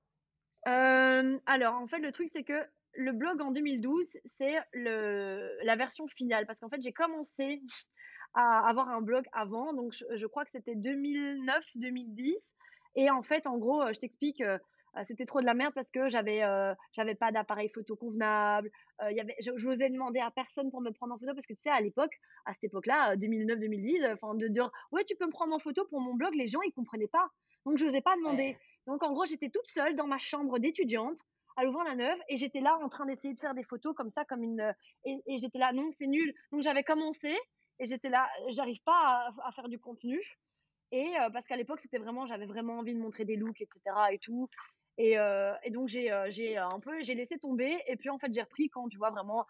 [0.64, 6.46] alors en fait le truc c'est que le blog en 2012, c'est la version finale
[6.46, 7.62] parce qu'en fait, j'ai commencé
[8.35, 12.35] à avoir un blog avant, donc je, crois que c'était 2009-2010.
[12.94, 14.59] Et en fait, en gros, je t'explique, euh,
[15.07, 18.70] c'était trop de la merde parce que j'avais euh, j'avais pas d'appareil photo convenable.
[19.02, 21.46] Euh, y avait, je, vous ai demandé à personne pour me prendre en photo parce
[21.46, 25.26] que tu sais, à l'époque, à cette époque-là, 2009-2010, enfin de dire ouais, tu peux
[25.26, 27.28] me prendre en photo pour mon blog, les gens ils comprenaient pas.
[27.64, 28.59] Donc je n'osais pas demander.
[28.87, 31.24] Donc en gros, j'étais toute seule dans ma chambre d'étudiante
[31.56, 34.42] à Louvain-la-Neuve et j'étais là en train d'essayer de faire des photos comme ça, comme
[34.42, 34.74] une.
[35.04, 36.34] Et, j'étais là, non, c'est nul.
[36.50, 37.36] Donc j'avais commencé
[37.78, 40.20] et j'étais là, j'arrive pas à, faire du contenu.
[40.90, 43.80] Et euh, parce qu'à l'époque, c'était vraiment, j'avais vraiment envie de montrer des looks, etc.
[44.10, 44.48] et tout.
[44.98, 47.78] Et, euh, donc j'ai euh, j'ai un peu, j'ai laissé tomber.
[47.86, 49.46] Et puis en fait, j'ai repris quand tu vois vraiment.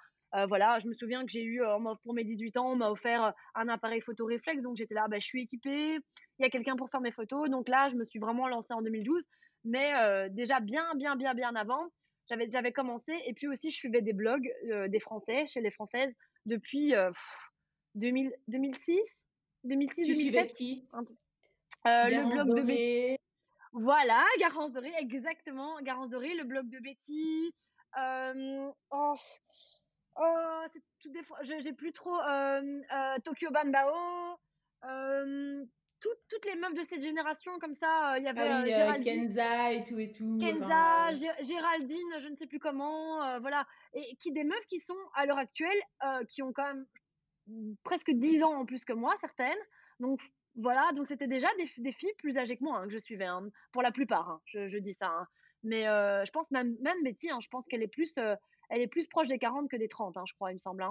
[0.49, 1.61] voilà, je me souviens que j'ai eu,
[2.03, 4.63] pour mes 18 ans, on m'a offert un appareil photo réflexe.
[4.63, 5.99] Donc j'étais là, bah, je suis équipée,
[6.39, 7.51] il y a quelqu'un pour faire mes photos.
[7.51, 9.27] Donc là, je me suis vraiment lancée en 2012
[9.65, 11.89] mais euh, déjà bien, bien, bien, bien avant,
[12.29, 13.13] j'avais, j'avais commencé.
[13.27, 16.13] Et puis aussi, je suivais des blogs euh, des Français, chez les Françaises,
[16.47, 16.95] depuis
[17.95, 19.01] 2000, 2006,
[19.65, 20.55] 2006, 2007.
[20.55, 20.89] qui?
[21.85, 23.17] le blog de Betty.
[23.73, 25.81] Voilà, Garance Doré, exactement.
[25.83, 27.55] Garance Doré, le blog de Betty.
[28.91, 29.15] oh,
[30.17, 31.39] oh c'est tout des fois.
[31.43, 32.19] J'ai plus trop.
[33.25, 33.51] Tokyo
[36.29, 38.15] Toutes les meufs de cette génération comme ça.
[38.15, 40.39] Euh, il y avait ah oui, euh, Kenza et tout et tout.
[40.41, 43.67] Kenza, Géraldine, je ne sais plus comment, euh, voilà.
[43.95, 45.81] Et qui des meufs qui sont à l'heure actuelle,
[46.29, 46.87] qui ont quand même
[47.85, 49.59] presque 10 ans en plus que moi, certaines.
[50.01, 50.21] Donc
[50.57, 53.25] voilà, donc c'était déjà des, des, filles plus âgées que moi hein, que je suivais,
[53.25, 55.27] hein, pour la plupart, hein, je, dis ça.
[55.63, 59.29] Mais je pense même, même Betty, je pense qu'elle est, plus, elle est plus proche
[59.29, 60.85] des 40 que des 30, je crois, il me semble.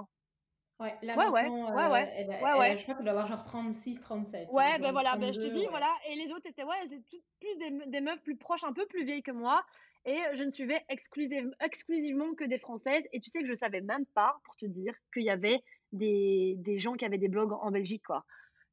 [0.82, 4.48] Ouais, là ouais, ouais, ouais, ouais, ouais, je crois qu'elle doit avoir genre 36, 37.
[4.50, 5.94] Ouais, ben voilà, ben je te dis, voilà.
[6.08, 8.84] Et les autres étaient, ouais, elles étaient plus des, des, meufs plus proches, un peu
[8.86, 9.64] plus vieilles que moi.
[10.04, 13.04] Et je ne suivais exclusivement que des françaises.
[13.12, 16.56] Et tu sais que je savais même pas, pour te dire, qu'il y avait des,
[16.58, 18.24] des gens qui avaient des blogs en Belgique, quoi.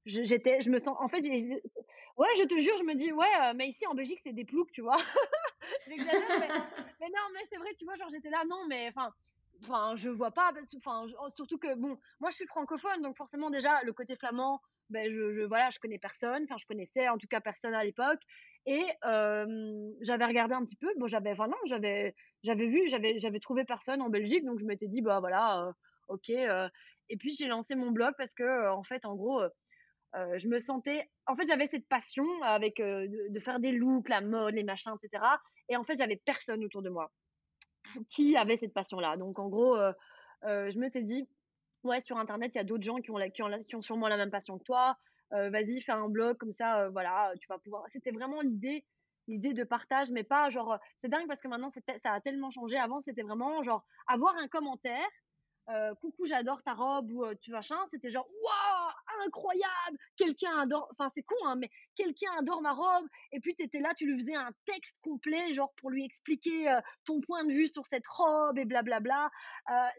[0.06, 3.68] J'étais, je me sens, en fait, ouais, je te jure, je me dis, ouais, mais
[3.68, 4.98] ici en Belgique, c'est des ploucs, tu vois.
[5.88, 6.48] j'exagère, mais,
[7.02, 9.14] mais non, mais c'est vrai, tu vois, genre j'étais là, non, mais enfin,
[9.62, 13.82] enfin, je vois pas, enfin, surtout que bon, moi je suis francophone, donc forcément déjà
[13.84, 17.28] le côté flamand, ben je, je voilà, je connais personne, enfin je connaissais en tout
[17.28, 18.20] cas personne à l'époque,
[18.66, 18.86] et
[20.02, 24.02] j'avais regardé un petit peu, bon j'avais, non, j'avais, j'avais vu, j'avais, j'avais trouvé personne
[24.02, 25.72] en Belgique, donc je m'étais dit bah voilà,
[26.08, 29.42] ok, et puis j'ai lancé mon blog parce que en fait en gros
[30.14, 34.22] je me sentais, en fait, j'avais cette passion avec de, de, faire des looks, la
[34.22, 35.24] mode, les machins, etc.
[35.70, 37.12] Et en fait, j'avais personne autour de moi
[38.08, 39.18] qui avait cette passion-là.
[39.18, 39.94] Donc, en gros, euh,
[40.46, 41.28] euh, je me suis dit,
[41.84, 44.08] ouais, sur Internet, il y a d'autres gens qui ont, la, qui, ont ont sûrement
[44.08, 44.98] la même passion que toi.
[45.34, 47.86] Euh, vas-y, fais un blog comme ça, voilà, tu vas pouvoir.
[47.90, 48.86] C'était vraiment l'idée
[49.28, 50.80] l'idée de partage, mais pas genre.
[51.02, 52.78] C'est dingue parce que maintenant, ça a tellement changé.
[52.78, 55.08] Avant, c'était vraiment genre avoir un commentaire
[55.70, 60.88] euh, coucou j'adore ta robe ou euh, tu machin c'était genre waouh incroyable quelqu'un adore
[60.92, 64.06] enfin c'est con hein mais quelqu'un adore ma robe et puis tu étais là tu
[64.06, 67.86] lui faisais un texte complet genre pour lui expliquer euh, ton point de vue sur
[67.86, 69.30] cette robe et blablabla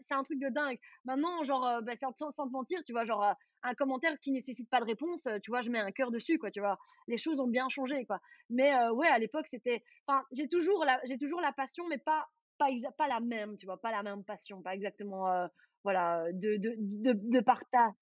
[0.07, 3.33] c'est un truc de dingue maintenant genre bah, sans, sans te mentir tu vois genre
[3.63, 6.49] un commentaire qui nécessite pas de réponse, tu vois, je mets un cœur dessus, quoi,
[6.49, 6.79] tu vois.
[7.07, 8.19] Les choses ont bien changé, quoi.
[8.49, 12.27] Mais ouais, à l'époque, c'était, enfin, j'ai toujours la, j'ai toujours la passion, mais pas
[12.61, 15.47] pas, pas la même, tu vois, pas la même passion, pas exactement, euh,
[15.83, 17.93] voilà, de, de, de, de partage.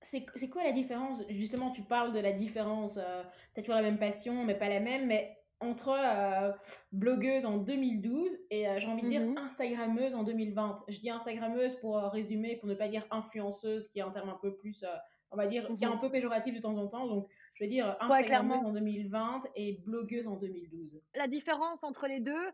[0.00, 1.22] C'est quoi la différence?
[1.30, 3.22] Justement, tu parles de la différence, euh,
[3.54, 6.52] tu as toujours la même passion, mais pas la même, mais entre euh,
[6.92, 10.84] blogueuse en 2012 et j'ai envie de dire mmh Instagrammeuse en 2020.
[10.88, 14.38] Je dis Instagrammeuse pour résumer, pour ne pas dire influenceuse, qui est un terme un
[14.42, 14.84] peu plus,
[15.30, 17.06] on va dire, qui est un mmh peu péjoratif de temps en temps.
[17.06, 21.00] Donc, je vais dire Instagrammeuse en 2020 et blogueuse en 2012.
[21.14, 22.50] La différence entre les deux, euh,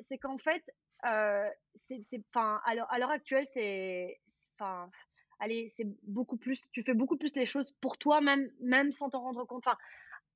[0.00, 0.64] c'est qu'en fait,
[1.02, 4.20] c'est, enfin, à l'heure actuelle, c'est,
[4.58, 4.90] enfin,
[5.38, 9.10] allez, c'est beaucoup plus, tu fais beaucoup plus les choses pour toi, même, même sans
[9.10, 9.66] t'en rendre compte.
[9.66, 9.76] Enfin,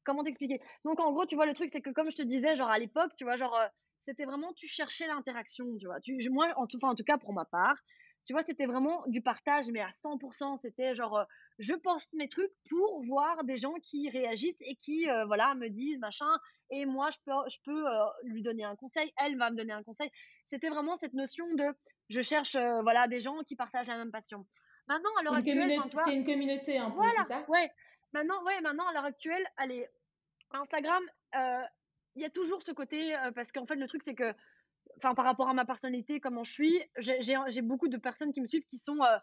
[0.05, 0.61] comment t'expliquer?
[0.85, 2.79] Donc, en gros, tu vois, le truc, c'est que comme je te disais, genre à
[2.79, 3.59] l'époque, tu vois, genre,
[4.07, 6.00] c'était vraiment, tu cherchais l'interaction, tu vois.
[6.00, 7.76] Tu, moi, en tout, en tout cas, pour ma part,
[8.24, 10.56] tu vois, c'était vraiment du partage, mais à 100%.
[10.61, 11.24] C'était genre, euh,
[11.59, 15.68] je poste mes trucs pour voir des gens qui réagissent et qui, euh, voilà, me
[15.68, 16.30] disent machin.
[16.70, 19.12] Et moi, je peux, je peux euh, lui donner un conseil.
[19.24, 20.11] Elle va me donner un conseil.
[20.44, 21.64] C'était vraiment cette notion de,
[22.09, 24.46] je cherche, voilà, des gens qui partagent la même passion.
[24.87, 27.44] Maintenant, à l'heure actuelle, c'était une communauté un peu, voilà, c'est ça?
[27.48, 27.70] Ouais.
[28.12, 29.87] Maintenant, ouais, maintenant, à l'heure actuelle, allez,
[30.50, 31.02] Instagram,
[32.16, 34.35] il y a toujours ce côté, parce qu'en fait, le truc, c'est que
[35.02, 38.46] enfin par rapport à ma personnalité, comment je suis, j'ai beaucoup de personnes qui me
[38.46, 39.18] suivent qui sont euh,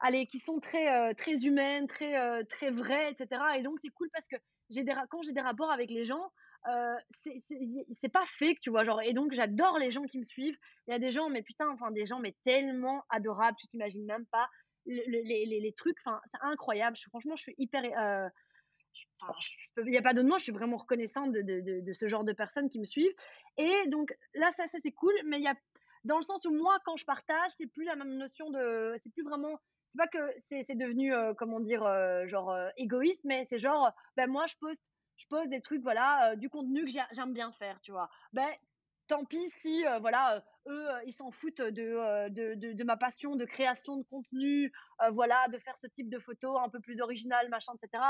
[0.00, 3.40] allez, qui sont très euh, très humaines, très euh, très vraies, etc.
[3.58, 4.36] Et donc c'est cool parce que
[4.70, 6.30] des quand j'ai des rapports avec les gens,
[6.68, 9.02] euh, c'est pas fake, tu vois, genre.
[9.02, 10.58] Et donc j'adore les gens qui me suivent.
[10.86, 14.04] Il y a des gens, mais putain, enfin des gens mais tellement adorables, tu t'imagines
[14.04, 14.48] même pas
[14.86, 16.96] les, les, les trucs, enfin c'est incroyable.
[17.08, 17.82] franchement, je suis hyper
[19.78, 21.42] il n'y a pas d'autre mot, je suis vraiment reconnaissante de,
[21.80, 23.14] de, ce genre de personnes qui me suivent.
[23.56, 25.54] Et donc là, ça, c'est cool, mais il y a
[26.04, 29.12] dans le sens où moi, quand je partage, c'est plus la même notion de, c'est
[29.12, 29.58] plus vraiment,
[29.92, 33.90] c'est pas que c'est devenu, euh, comment dire, euh, genre euh, égoïste, mais c'est genre,
[34.16, 34.82] ben moi, je poste,
[35.16, 38.10] je pose des trucs, voilà, du contenu que j'aime bien faire, tu vois.
[38.32, 38.48] Ben
[39.06, 43.44] tant pis si voilà eux euh, ils s'en foutent de, de, de, ma passion de
[43.44, 44.72] création de contenu
[45.12, 48.02] voilà de faire ce type de photos un peu plus original machin etc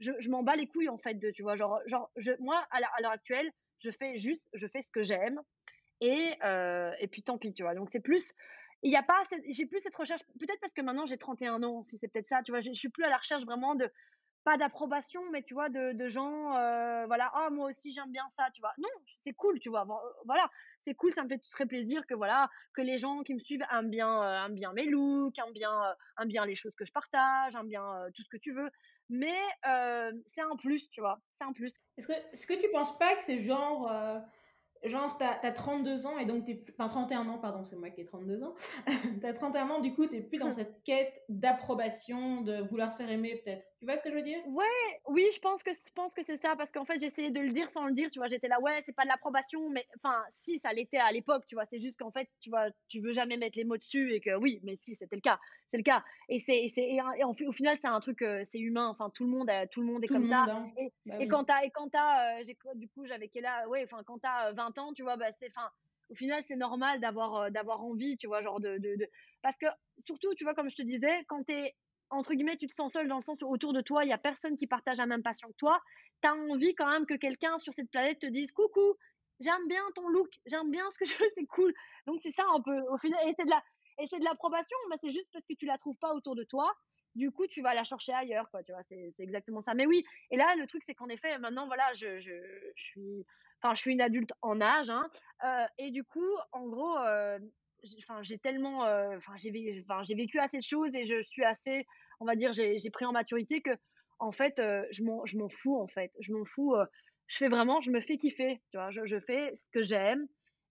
[0.00, 3.00] je, m'en bats les couilles en fait de tu vois genre genre je, moi à
[3.00, 5.40] l'heure actuelle je fais juste je fais ce que j'aime
[6.00, 6.36] et
[7.00, 7.74] et puis tant pis tu vois.
[7.74, 8.32] Donc c'est plus
[8.82, 11.82] il y a pas j'ai plus cette recherche peut-être parce que maintenant j'ai 31 ans
[11.82, 13.88] si c'est peut-être ça tu vois je suis plus à la recherche vraiment de
[14.44, 18.48] pas d'approbation, mais tu vois, de, gens, euh, voilà, ah, moi aussi j'aime bien ça,
[18.52, 18.72] tu vois.
[18.78, 19.82] Non, c'est cool, tu vois.
[19.82, 20.48] Euh, voilà,
[20.82, 23.64] c'est cool, ça me fait très plaisir que voilà, que les gens qui me suivent
[23.72, 26.92] aiment bien, euh, aiment bien mes looks, aiment bien, aiment bien les choses que je
[26.92, 28.70] partage, aiment bien tout ce que tu veux.
[29.08, 29.38] Mais
[30.26, 31.80] c'est un plus, tu vois, c'est un plus.
[31.96, 33.90] Est-ce que, est-ce que tu penses pas que c'est genre
[34.84, 36.74] genre, t'as as 32 ans et donc t'es plus.
[36.76, 38.54] Enfin, 31 ans, pardon, c'est moi qui ai 32 ans.
[39.22, 43.10] t'as 31 ans, du coup, t'es plus dans cette quête d'approbation, de vouloir se faire
[43.10, 43.66] aimer, peut-être.
[43.78, 44.40] Tu vois ce que je veux dire?
[44.48, 47.40] Ouais, oui, je pense que, je pense que c'est ça, parce qu'en fait, j'essayais de
[47.40, 48.26] le dire sans le dire, tu vois.
[48.26, 51.54] J'étais là, ouais, c'est pas de l'approbation, mais enfin, si, ça l'était à l'époque, tu
[51.54, 51.64] vois.
[51.64, 54.36] C'est juste qu'en fait, tu vois, tu veux jamais mettre les mots dessus et que
[54.36, 55.38] oui, mais si, c'était le cas.
[55.70, 56.04] C'est le cas.
[56.28, 58.88] Et, c'est, et, et, au final, c'est un truc, euh, c'est humain.
[58.88, 60.44] Enfin, tout le monde, tout le monde est comme ça.
[60.48, 60.70] Hein.
[60.76, 63.84] Et, bah et, quand t'as, et quand t'as, euh, du coup, j'avais quel âge Ouais,
[63.84, 65.70] enfin, quand t'as 20 ans, tu vois, bah, c'est, enfin,
[66.10, 68.78] au final, c'est normal d'avoir, euh, envie, tu vois, genre de,
[69.42, 69.66] parce que
[69.98, 71.74] surtout, tu vois, comme je te disais, quand t'es,
[72.10, 74.12] entre guillemets, tu te sens seul dans le sens où autour de toi, il y
[74.12, 75.80] a personne qui partage la même passion que toi.
[76.20, 78.96] T'as envie quand même que quelqu'un sur cette planète te dise coucou,
[79.40, 81.72] j'aime bien ton look, j'aime bien ce que je fais, c'est cool.
[82.06, 83.62] Donc c'est ça un peu au final, et c'est de la,
[83.98, 86.44] et c'est de l'approbation, mais c'est juste parce que tu la trouves pas autour de
[86.44, 86.72] toi.
[87.14, 89.74] du coup, tu vas la chercher ailleurs, quoi, tu vois, c'est exactement ça.
[89.74, 92.32] Mais oui, et là, le truc, c'est qu'en effet, maintenant, voilà, je, je,
[92.74, 93.26] je, suis,
[93.62, 95.08] enfin, je suis une adulte en âge, hein,
[95.44, 96.96] euh, et du coup, en gros,
[97.98, 98.80] enfin, j'ai tellement,
[99.16, 101.86] enfin, j'ai, j'ai vécu assez de choses et je suis assez,
[102.20, 103.70] on va dire, j'ai pris en maturité que,
[104.18, 104.54] en fait,
[104.90, 106.74] je m'en, je m'en fous, en fait, je m'en fous.
[107.26, 110.26] je fais vraiment, je me fais kiffer, tu vois, je, je fais ce que j'aime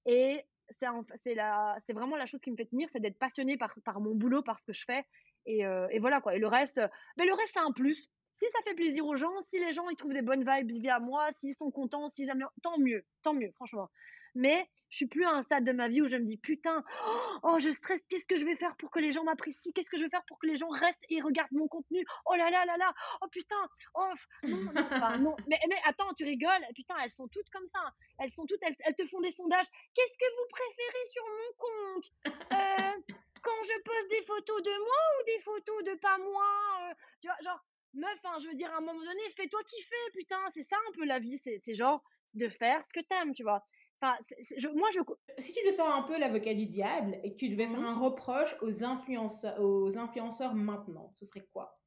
[0.05, 3.57] et c'est, c'est la, c'est vraiment la chose qui me fait tenir, c'est d'être passionné
[3.57, 5.05] par, par mon boulot, par ce que je fais
[5.45, 6.35] et, euh, et, voilà quoi.
[6.35, 6.81] Et le reste,
[7.17, 8.09] mais le reste c'est un plus.
[8.41, 10.97] Si ça fait plaisir aux gens, si les gens ils trouvent des bonnes vibes via
[10.97, 13.87] moi, s'ils sont contents, s'ils aiment, tant mieux, tant mieux, franchement.
[14.33, 16.83] Mais je suis plus à un stade de ma vie où je me dis putain,
[17.43, 19.97] oh je stresse, qu'est-ce que je vais faire pour que les gens m'apprécient, qu'est-ce que
[19.97, 22.65] je vais faire pour que les gens restent et regardent mon contenu, oh là là
[22.65, 24.11] là là, oh putain, oh
[24.45, 25.35] non, enfin, non.
[25.47, 29.05] Mais, attends, tu rigoles, putain, elles sont toutes comme ça, elles sont toutes, elles, te
[29.05, 32.11] font des sondages, qu'est-ce que vous préférez sur mon compte?
[32.53, 36.93] Euh, quand je pose des photos de moi ou des photos de pas moi euh,
[37.21, 37.59] Tu vois, genre,
[37.93, 40.91] meuf, hein, je veux dire, à un moment donné, fais-toi kiffer, putain, c'est ça un
[40.93, 43.65] peu la vie, c'est genre de faire ce que t'aimes, tu vois.
[44.01, 44.17] Enfin,
[44.57, 44.99] je, moi, je...
[45.37, 47.85] Si tu devais faire un peu l'avocat du diable et que tu devais faire mmh
[47.85, 51.81] un reproche aux influenceurs, aux influenceurs maintenant, ce serait quoi?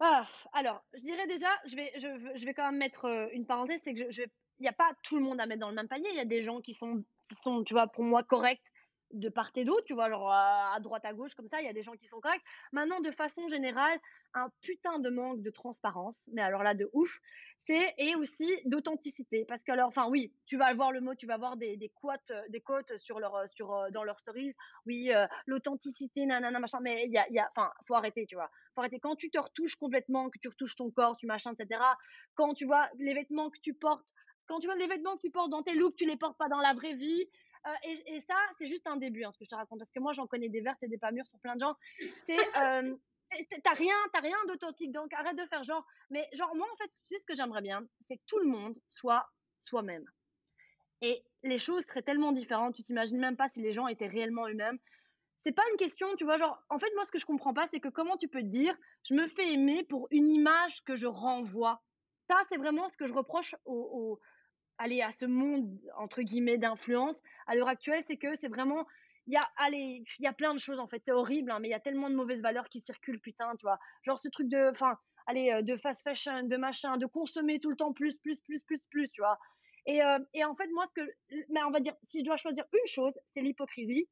[0.00, 3.46] Ah, alors, je dirais déjà, je vais, je, je vais quand même mettre euh, une
[3.46, 5.74] parenthèse, c'est que je, il n'y a pas tout le monde à mettre dans le
[5.74, 6.08] même panier.
[6.10, 8.62] Il y a des gens qui sont, qui sont, tu vois, pour moi corrects
[9.12, 11.68] de part et d'autre, tu vois, genre à droite, à gauche, comme ça, il y
[11.68, 12.42] a des gens qui sont corrects.
[12.72, 13.98] Maintenant, de façon générale,
[14.34, 17.18] un putain de manque de transparence, mais alors là, de ouf,
[17.66, 19.44] c'est, et aussi d'authenticité.
[19.46, 21.90] Parce que, alors, enfin, oui, tu vas voir le mot, tu vas voir des, des
[21.90, 24.52] quotes, des quotes sur leur, sur, euh, dans leurs stories.
[24.86, 27.50] Oui, euh, l'authenticité, nanana, machin, mais il y a, y a,
[27.86, 28.50] faut arrêter, tu vois.
[28.74, 29.00] Faut arrêter.
[29.00, 31.80] Quand tu te retouches complètement, que tu retouches ton corps, tu machin, etc.
[32.34, 34.08] Quand tu vois les vêtements que tu portes,
[34.46, 36.48] quand tu vois les vêtements que tu portes dans tes looks, tu les portes pas
[36.48, 37.26] dans la vraie vie.
[37.66, 37.70] Euh,
[38.06, 40.12] et, ça, c'est juste un début, hein, ce que je te raconte, parce que moi,
[40.12, 41.74] j'en connais des vertes et des pas mûres sur plein de gens.
[42.26, 42.96] C'est, euh,
[43.64, 45.84] t'as rien, t'as rien d'authentique, donc arrête de faire genre.
[46.10, 48.46] Mais genre, moi, en fait, tu sais ce que j'aimerais bien, c'est que tout le
[48.46, 49.26] monde soit
[49.58, 50.04] soi-même.
[51.00, 54.48] Et les choses seraient tellement différentes, tu t'imagines même pas si les gens étaient réellement
[54.48, 54.78] eux-mêmes.
[55.44, 57.66] C'est pas une question, tu vois, genre, en fait, moi, ce que je comprends pas,
[57.68, 60.96] c'est que comment tu peux te dire, je me fais aimer pour une image que
[60.96, 61.80] je renvoie.
[62.26, 64.20] Ça, c'est vraiment ce que je reproche aux,
[64.78, 68.86] aller à ce monde entre guillemets d'influence à l'heure actuelle, c'est que c'est vraiment
[69.26, 71.58] il y a allez, il y a plein de choses en fait, c'est horrible hein,
[71.60, 73.78] mais il y a tellement de mauvaises valeurs qui circulent putain, tu vois.
[74.04, 77.70] Genre ce truc de enfin allez euh, de fast fashion, de machin, de consommer tout
[77.70, 79.38] le temps plus plus plus plus plus, tu vois.
[79.86, 81.10] Et, euh, et en fait moi ce que
[81.50, 84.08] mais on va dire si je dois choisir une chose, c'est l'hypocrisie.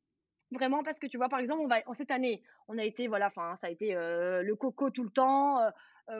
[0.52, 3.08] Vraiment parce que tu vois par exemple on va en cette année, on a été
[3.08, 5.60] voilà enfin ça a été euh, le coco tout le temps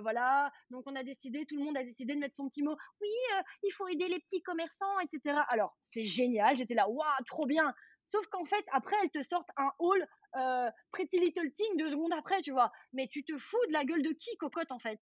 [0.02, 0.50] voilà.
[0.70, 2.76] Donc on a décidé, tout le monde a décidé de mettre son petit mot.
[3.00, 5.40] Oui, euh, il faut aider les petits commerçants, etc.
[5.48, 6.56] Alors c'est génial.
[6.56, 7.72] J'étais là, waouh, trop bien.
[8.06, 12.12] Sauf qu'en fait, après, elles te sortent un haul euh, Pretty Little Thing deux secondes
[12.12, 12.70] après, tu vois.
[12.92, 15.00] Mais tu te fous de la gueule de qui, cocotte, en fait?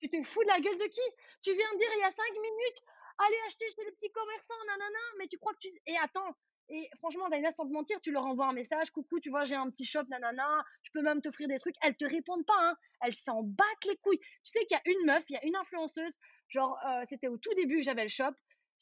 [0.00, 1.00] Tu te fous de la gueule de qui?
[1.42, 2.82] Tu viens de dire il y a cinq minutes,
[3.18, 5.68] allez acheter chez les petits commerçants, nanana, mais tu crois que tu...
[5.86, 6.34] Et attends,
[6.68, 9.54] et franchement, Daina, sans te mentir, tu leur envoies un message, coucou, tu vois, j'ai
[9.54, 11.76] un petit shop, nanana, je peux même t'offrir des trucs.
[11.82, 12.76] Elles te répondent pas, hein.
[13.00, 14.18] Elles s'en battent les couilles.
[14.18, 16.14] Tu sais qu'il y a une meuf, il y a une influenceuse,
[16.48, 18.32] genre, euh, c'était au tout début que j'avais le shop.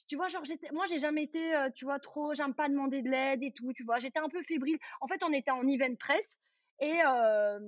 [0.09, 3.03] Tu vois, genre, j'étais, moi, j'ai jamais été, euh, tu vois, trop, j'aime pas demander
[3.03, 3.99] de l'aide et tout, tu vois.
[3.99, 4.79] J'étais un peu fébrile.
[5.01, 6.37] En fait, on était en event presse.
[6.81, 7.01] Et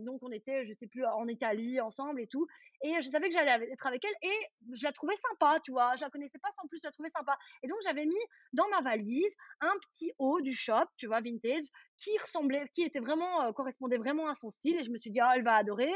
[0.04, 2.46] donc, on était, je sais plus, en Italie ensemble et tout.
[2.82, 4.38] Et je savais que j'allais être avec elle et
[4.72, 5.96] je la trouvais sympa, tu vois.
[5.96, 7.36] Je la connaissais pas sans plus, je la trouvais sympa.
[7.62, 8.20] Et donc, j'avais mis
[8.52, 11.64] dans ma valise un petit haut du shop, tu vois, vintage,
[11.96, 14.76] qui ressemblait, qui était vraiment, correspondait vraiment à son style.
[14.76, 15.92] Et je me suis dit, ah, elle va adorer.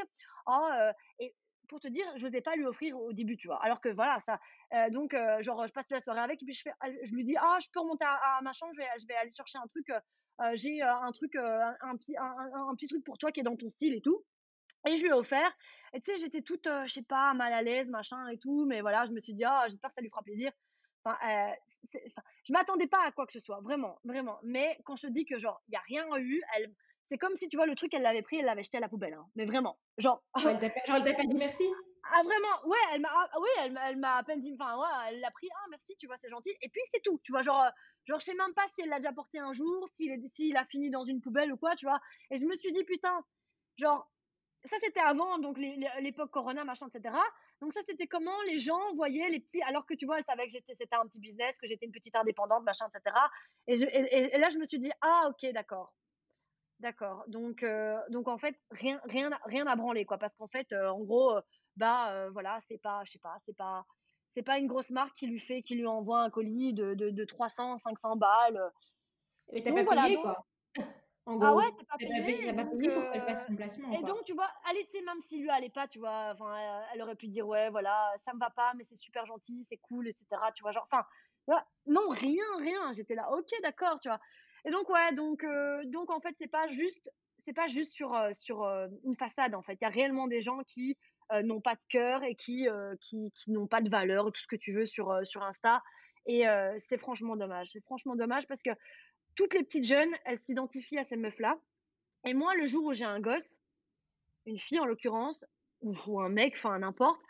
[0.46, 0.68] Oh,
[1.18, 1.34] et
[1.72, 3.62] pour te dire, je n'osais pas lui offrir au début, tu vois.
[3.64, 4.38] Alors que voilà, ça.
[4.90, 7.58] donc, genre, je passe la soirée avec et puis je, fais, je lui dis, ah,
[7.60, 9.90] je peux remonter à, ma chambre, je vais, je vais aller chercher un truc
[10.40, 13.44] euh, j'ai euh, un truc, euh, un, petit, un, petit truc pour toi qui est
[13.44, 14.24] dans ton style et tout.
[14.86, 15.52] Et je lui ai offert.
[15.92, 18.64] Et tu sais, j'étais toute, je sais pas, mal à l'aise, machin et tout.
[18.66, 20.50] Mais voilà, je me suis dit, ah, j'espère que ça lui fera plaisir.
[21.04, 21.98] Enfin, euh,
[22.44, 24.38] je m'attendais pas à quoi que ce soit, vraiment, vraiment.
[24.42, 26.72] Mais quand je dis que genre, il y a rien eu, elle,
[27.12, 28.88] c'est comme si tu vois le truc, elle l'avait pris, elle l'avait jeté à la
[28.88, 29.12] poubelle.
[29.12, 29.26] Hein.
[29.36, 30.24] Mais vraiment, genre.
[30.46, 31.68] elle t'a pas dit merci?
[32.10, 35.10] Ah vraiment, ouais, elle m'a, ah, oui, elle, elle m'a à peine dit, enfin ouais,
[35.10, 36.50] elle l'a pris, ah merci, tu vois, c'est gentil.
[36.62, 37.66] Et puis c'est tout, tu vois, genre,
[38.06, 40.64] genre je sais même pas si elle l'a déjà porté un jour, s'il s'il a
[40.64, 42.00] fini dans une poubelle ou quoi, tu vois.
[42.30, 43.20] Et je me suis dit putain,
[43.76, 44.10] genre,
[44.64, 47.14] ça c'était avant donc l'époque Corona machin etc.
[47.60, 50.46] Donc ça c'était comment les gens voyaient les petits, alors que tu vois, elle savait
[50.46, 53.14] que j'étais, c'était un petit business, que j'étais une petite indépendante machin etc.
[53.66, 55.92] Et, et, là je me suis dit ah ok d'accord.
[56.82, 57.24] D'accord.
[57.28, 60.18] Donc, euh, donc en fait, rien, rien, rien à branler, quoi.
[60.18, 61.34] Parce qu'en fait, euh, en gros,
[61.76, 63.84] bah euh, voilà, c'est pas, je sais pas, c'est pas,
[64.32, 67.10] c'est pas une grosse marque qui lui fait, qui lui envoie un colis de, de,
[67.10, 68.60] de 300, 500 balles.
[69.52, 70.44] Et t'as pas payé quoi
[71.26, 73.46] En Ah gros, ouais, tu pas payé et pas donc payé pour qu'elle fasse heu
[73.46, 74.10] son placement, et quoi.
[74.10, 77.02] donc tu vois, allez, tu sais, même si lui allait pas, tu vois, enfin, elle
[77.02, 80.08] aurait pu dire: «Ouais, voilà, ça me va pas, mais c'est super gentil, c'est cool»
[80.08, 80.72] et cetera, tu vois?
[80.72, 81.04] Genre, enfin?
[81.86, 82.92] Non, rien, rien.
[82.92, 84.20] J'étais là: «OK, d'accord», tu vois?
[84.64, 87.10] Et donc ouais, donc heu, donc en fait, c'est pas juste
[87.44, 89.74] c'est pas juste sur, heu, sur, heu, une façade, en fait.
[89.74, 90.96] Il y a réellement des gens qui,
[91.44, 92.68] n'ont pas de cœur et qui,
[93.00, 95.82] qui n'ont pas de valeur, tout ce que tu veux sur, sur Insta
[96.26, 96.44] et
[96.76, 97.70] c'est franchement dommage.
[97.70, 98.70] C'est franchement dommage parce que
[99.34, 101.58] toutes les petites jeunes, elles s'identifient à ces meufs-là
[102.24, 103.58] et moi, le jour où j'ai un gosse,
[104.46, 105.46] une fille en l'occurrence,
[105.80, 107.20] ou un mec, enfin n'importe,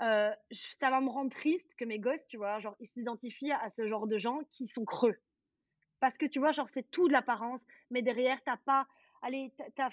[0.00, 3.86] ça va me rendre triste que mes gosses, tu vois, genre, ils s'identifient à ce
[3.86, 5.16] genre de gens qui sont creux.
[6.02, 8.88] Parce que tu vois, genre, c'est tout de l'apparence, mais derrière, tu as pas
[9.22, 9.90] allez, tu as tu as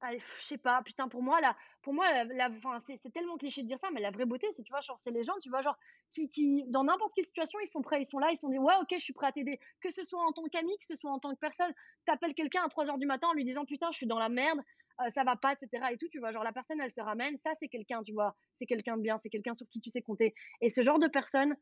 [0.00, 3.62] allez, je sais pas, putain, pour moi, la pour moi, la la c'est tellement cliché
[3.62, 5.50] de dire ça, mais la vraie beauté, c'est, tu vois, genre, c'est les gens, tu
[5.50, 5.78] vois, genre,
[6.12, 8.58] qui qui dans n'importe quelle situation, ils sont prêts, ils sont là, ils sont dit:
[8.58, 9.60] «Ouais, OK, je suis prêt à t'aider».
[9.80, 11.72] Que ce soit en tant qu'ami, que ce soit en tant que personne.
[12.06, 14.18] Tu appelles quelqu'un à trois heures du matin en lui disant: «Putain, je suis dans
[14.18, 14.58] la merde,
[15.00, 16.32] heu, ça va pas» et cetera et tout, tu vois?
[16.32, 18.34] Genre, la personne, elle se ramène, ça, c'est quelqu'un, tu vois?
[18.56, 21.08] C'est quelqu'un de bien, c'est quelqu'un sur qui tu sais compter et ce genre de
[21.08, 21.54] personne,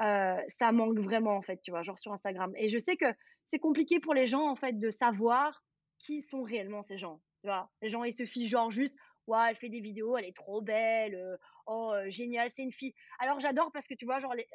[0.00, 1.82] heu, ça manque vraiment, en fait, tu vois?
[1.82, 3.06] Genre sur Instagram et je sais que
[3.46, 5.64] c'est compliqué pour les gens, en fait, de savoir
[5.98, 7.70] qui sont réellement ces gens, tu vois?
[7.82, 10.62] Les gens, ils se fient genre juste: «Ouais, elle fait des vidéos, elle est trop
[10.62, 12.94] belle, heu, oh, heu, génial, c'est une fille».
[13.18, 14.46] Alors j'adore parce que tu vois, genre les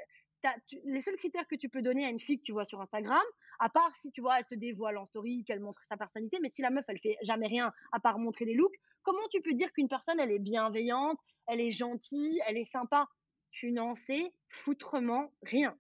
[0.84, 3.22] les seuls critères que tu peux donner à une fille que tu vois sur Instagram,
[3.60, 6.50] à part si tu vois, elle se dévoile en story, qu'elle montre sa personnalité, mais
[6.52, 9.54] si la meuf, elle fait jamais rien à part montrer des looks, comment tu peux
[9.54, 13.08] dire qu'une personne, elle est bienveillante, elle est gentille, elle est sympa?
[13.54, 15.78] Tu n'en sais foutrement rien.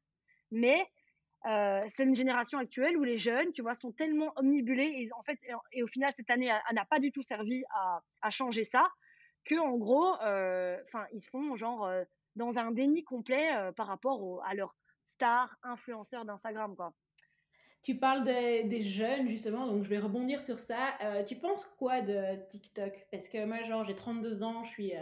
[0.51, 0.87] Mais
[1.47, 5.23] Heu, c'est une génération actuelle où les jeunes, tu vois, sont tellement omnibulés et en
[5.23, 5.39] fait
[5.73, 7.63] et au final cette année, elle n'a pas du tout servi
[8.23, 8.89] à changer ça,
[9.47, 12.05] qu'en gros, heu, enfin, ils sont genre, heu,
[12.35, 16.93] dans un déni complet, par rapport à leurs stars influenceurs d'Instagram, quoi.
[17.83, 20.97] Tu parles des jeunes justement, donc je vais rebondir sur ça.
[21.27, 23.07] Tu penses quoi de TikTok?
[23.11, 24.93] Parce que moi, genre, j'ai 32 ans, je suis,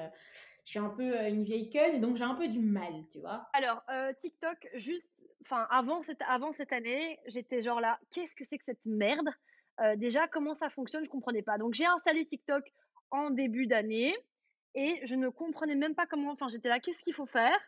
[0.71, 3.03] je suis un peu, heu, une vieille conne et donc j'ai un peu du mal,
[3.11, 3.45] tu vois?
[3.51, 8.45] Alors, heu, TikTok, juste enfin, avant cette avant cette année, j'étais genre là: «Qu'est-ce que
[8.45, 9.27] c'est que cette merde?»
[9.81, 11.03] heu, déjà, comment ça fonctionne?
[11.03, 11.57] Je comprenais pas.
[11.57, 12.63] Donc j'ai installé TikTok
[13.09, 14.15] en début d'année
[14.73, 17.59] et je ne comprenais même pas comment enfin, j'étais là: «Qu'est-ce qu'il faut faire?»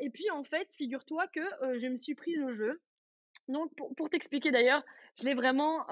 [0.00, 1.40] et puis, en fait, figure-toi que,
[1.76, 2.80] je me suis prise au jeu.
[3.48, 4.84] Donc pour pour t'expliquer d'ailleurs,
[5.18, 5.86] je l'ai vraiment,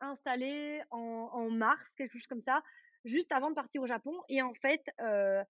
[0.00, 2.62] installé en mars, quelque chose comme ça,
[3.04, 5.40] juste avant de partir au Japon et en fait, heu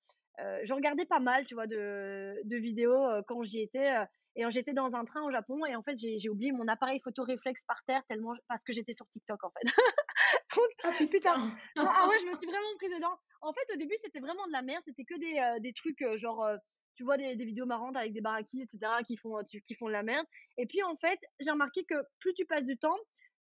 [0.40, 3.92] heu, je regardais pas mal, tu vois, de de vidéos, heu, quand j'y étais,
[4.36, 7.24] et j'étais dans un train au Japon et en fait, j'ai oublié mon appareil photo
[7.24, 9.64] réflexe par terre tellement parce que j'étais sur TikTok, en fait.
[10.56, 11.36] Donc Ah putain,
[11.76, 13.16] non, ah ouais, je me suis vraiment prise dedans.
[13.40, 16.46] En fait, au début, c'était vraiment de la merde, c'était que des, des trucs, genre,
[16.94, 19.86] tu vois, des des vidéos marrantes avec des baraquis et cetera qui font, qui font
[19.86, 20.26] de la merde
[20.58, 22.96] et puis, en fait, j'ai remarqué que plus tu passes du temps,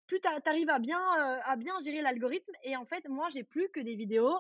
[0.08, 3.44] plus tu arrives à bien, heu, à bien gérer l'algorithme et en fait, moi, j'ai
[3.44, 4.38] plus que des vidéos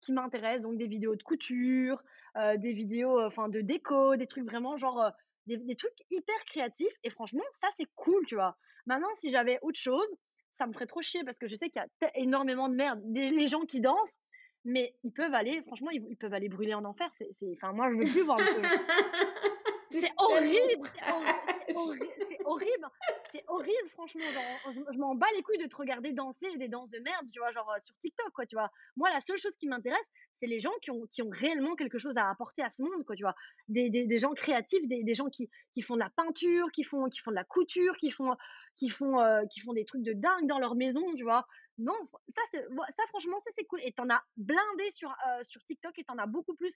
[0.00, 2.02] qui m'intéressent, donc des vidéos de couture,
[2.36, 5.10] heu, des vidéos, enfin, de déco, des trucs vraiment genre,
[5.46, 8.56] des trucs hyper créatifs et franchement, ça, c'est cool, tu vois?
[8.86, 10.08] Maintenant, si j'avais autre chose,
[10.56, 13.00] ça me ferait trop chier parce que je sais qu'il y a énormément de merde.
[13.04, 14.18] Des les gens qui dansent,
[14.64, 17.08] mais ils peuvent aller franchement, ils peuvent aller brûler en enfer.
[17.12, 18.44] C'est enfin, moi, je veux plus voir ce
[19.90, 20.88] c'est horrible,
[22.28, 22.88] c'est horrible,
[23.32, 26.68] c'est horrible franchement, genre, je je m'en bats les couilles de te regarder danser des
[26.68, 27.50] danses de merde, tu vois?
[27.50, 28.70] Genre, heu, sur TikTok, quoi, tu vois?
[28.96, 30.06] Moi, la seule chose qui m'intéresse,
[30.40, 33.04] c'est les gens qui ont qui ont réellement quelque chose à apporter à ce monde,
[33.06, 33.34] quoi, tu vois?
[33.68, 36.84] Des des des gens créatifs, des des gens qui qui font de la peinture, qui
[36.84, 38.36] font qui font de la couture, qui font
[38.76, 41.46] qui font, heu, qui font des trucs de dingue dans leur maison, tu vois?
[41.78, 41.96] Non,
[42.34, 46.04] ça ça franchement, ça c'est cool et tu en as blindé sur, sur TikTok et
[46.04, 46.74] tu en as beaucoup plus,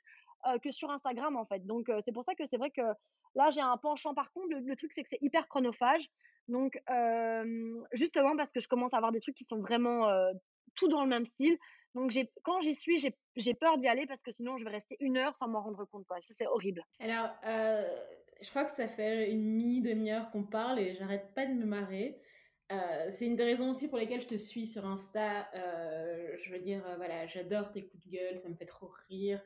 [0.63, 1.67] que sur Instagram, en fait.
[1.67, 2.83] Donc c'est pour ça que c'est vrai que
[3.35, 6.09] Là, j'ai un penchant par contre, le truc, c'est que c'est hyper chronophage.
[6.49, 6.79] Donc,
[7.93, 10.09] justement parce que je commence à avoir des trucs qui sont vraiment,
[10.75, 11.59] tout dans le même style.
[11.95, 12.13] Donc
[12.43, 12.99] quand j'y suis,
[13.37, 15.85] j'ai peur d'y aller parce que sinon je vais rester une heure sans m'en rendre
[15.87, 16.21] compte, quoi.
[16.21, 16.83] Ça, c'est horrible.
[17.01, 21.53] Alors, je crois que ça fait une mini demi-heure qu'on parle et j'arrête pas de
[21.53, 22.21] me marrer.
[22.73, 25.49] Heu, c'est une des raisons aussi pour lesquelles je te suis sur Insta.
[25.55, 28.91] Heu, je veux dire, heu, voilà, j'adore tes coups de gueule, ça me fait trop
[29.09, 29.43] rire.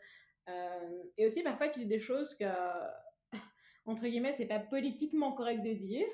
[1.17, 2.45] Et aussi parfois tu dis des choses que,
[3.87, 6.07] entre guillemets, «c'est pas politiquement correct de dire»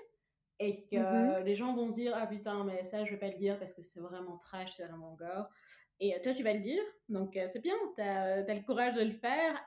[0.61, 3.39] et que les gens vont se dire: «Ah putain, mais ça je vais pas le
[3.39, 5.49] dire parce que c'est vraiment trash, c'est vraiment gore»
[6.01, 9.13] et toi tu vas le dire, donc c'est bien, tu as le courage de le
[9.13, 9.65] faire.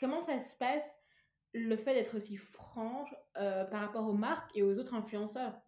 [0.00, 1.02] Comment ça se passe,
[1.52, 5.60] le fait d'être aussi franche, heu, par rapport aux marques et aux autres influenceurs?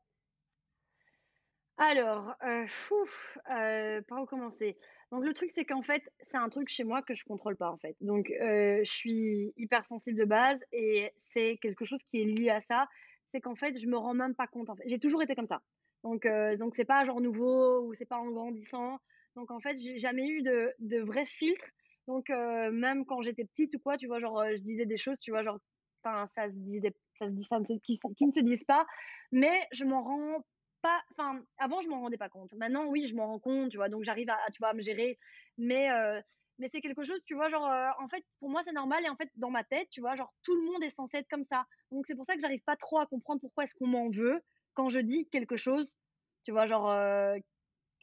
[1.80, 4.76] Alors, heu, ouf, heu, par où commencer?
[5.12, 7.70] Donc le truc, c'est qu'en fait, c'est un truc chez moi que je contrôle pas,
[7.70, 7.96] en fait.
[8.00, 12.58] Donc, heu, je suis hypersensible de base et c'est quelque chose qui est lié à
[12.60, 12.88] ça.
[13.28, 14.82] C'est qu'en fait, je me rends même pas compte, en fait.
[14.86, 15.62] J'ai toujours été comme ça.
[16.02, 18.98] Donc, euh, donc c'est pas genre nouveau ou c'est pas en grandissant.
[19.36, 21.64] Donc, en fait, j'ai jamais eu de, de vrai filtre.
[22.08, 25.18] Donc, euh, même quand j'étais petite ou quoi, tu vois, genre, je disais des choses,
[25.20, 25.58] tu vois, genre,
[26.02, 27.80] enfin, ça se disait, ça se dit, ça qui,
[28.16, 28.84] qui, ne se disent pas.
[29.30, 30.42] Mais je m'en rends
[30.82, 32.54] pas, enfin, avant, je m'en rendais pas compte.
[32.54, 34.82] Maintenant, oui, je m'en rends compte, tu vois, donc j'arrive à, tu vois, à me
[34.82, 35.18] gérer.
[35.58, 35.88] Mais,
[36.58, 37.68] mais c'est quelque chose, tu vois, genre,
[37.98, 39.04] en fait, pour moi, c'est normal.
[39.04, 41.28] Et en fait, dans ma tête, tu vois, genre, tout le monde est censé être
[41.28, 41.64] comme ça.
[41.90, 44.40] Donc, c'est pour ça que j'arrive pas trop à comprendre pourquoi est-ce qu'on m'en veut
[44.74, 45.92] quand je dis quelque chose,
[46.44, 46.88] tu vois, genre,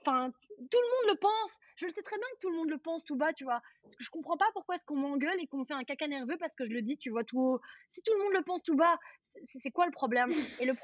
[0.06, 1.60] enfin, tout le monde le pense.
[1.76, 3.62] Je le sais très bien que tout le monde le pense tout bas, tu vois.
[3.84, 6.08] Parce que je comprends pas pourquoi est-ce qu'on m'engueule et qu'on me fait un caca
[6.08, 7.62] nerveux parce que je le dis, tu vois, tout haut.
[7.90, 8.98] Si tout le monde le pense tout bas,
[9.62, 10.30] c'est quoi le problème?
[10.60, 10.76] Et le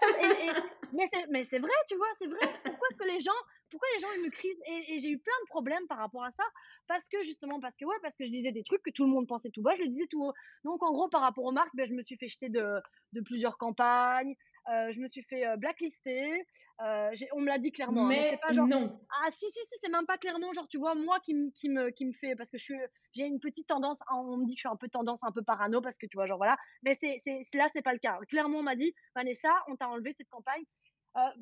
[1.29, 2.53] mais c'est vrai, tu vois, c'est vrai.
[2.63, 3.31] Pourquoi est-ce que les gens,
[3.69, 6.31] pourquoi les gens ils me crient et, j'ai eu plein de problèmes par rapport à
[6.31, 6.43] ça?
[6.87, 9.09] Parce que justement parce que ouais parce que je disais des trucs que tout le
[9.09, 10.33] monde pensait tout bas je le disais tout haut
[10.65, 12.81] donc en gros par rapport aux marques ben, je me suis fait jeter de,
[13.13, 14.35] de plusieurs campagnes
[14.67, 16.45] je me suis fait blacklister.
[16.79, 18.05] On me l'a dit clairement.
[18.05, 18.99] Hein, mais, pas genre, non.
[19.23, 21.89] Ah si si si, c'est même pas clairement genre tu vois moi qui, qui me
[21.89, 22.75] qui me fait parce que je suis
[23.13, 23.99] j'ai une petite tendance.
[24.11, 26.17] On me dit que je suis un peu tendance un peu parano parce que tu
[26.17, 26.57] vois genre voilà.
[26.83, 27.21] Mais c'est
[27.53, 28.19] là c'est pas le cas.
[28.29, 30.63] Clairement on m'a dit Vanessa on t'a enlevé cette campagne.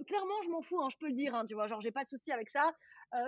[0.07, 2.03] clairement, je m'en fous, hein, je peux le dire, hein, tu vois, genre j'ai pas
[2.03, 2.73] de souci avec ça.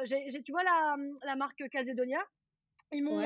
[0.03, 2.23] j'ai, tu vois la, la marque Calzedonia,
[2.91, 3.21] ils m'ont,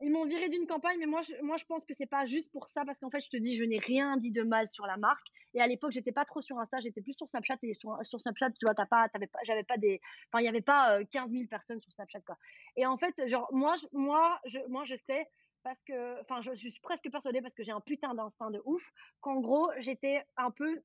[0.00, 2.50] ils m'ont viré d'une campagne, mais moi je, moi, je pense que c'est pas juste
[2.52, 4.86] pour ça, parce qu'en fait, je te dis, je n'ai rien dit de mal sur
[4.86, 5.26] la marque.
[5.54, 7.58] Et à l'époque, j'étais pas trop sur Insta, j'étais plus sur Snapchat.
[7.62, 10.46] Et sur, sur Snapchat, tu vois, t'as pas, t'avais pas, j'avais pas des, enfin, il
[10.46, 12.38] y avait pas 15 euh, 000 personnes sur Snapchat, quoi.
[12.76, 15.28] Et en fait, genre, moi, je, moi, moi, je sais,
[15.62, 18.62] parce que, enfin, je, je suis presque persuadée, parce que j'ai un putain d'instinct de
[18.64, 18.90] ouf,
[19.20, 20.82] qu'en gros, j'étais un peu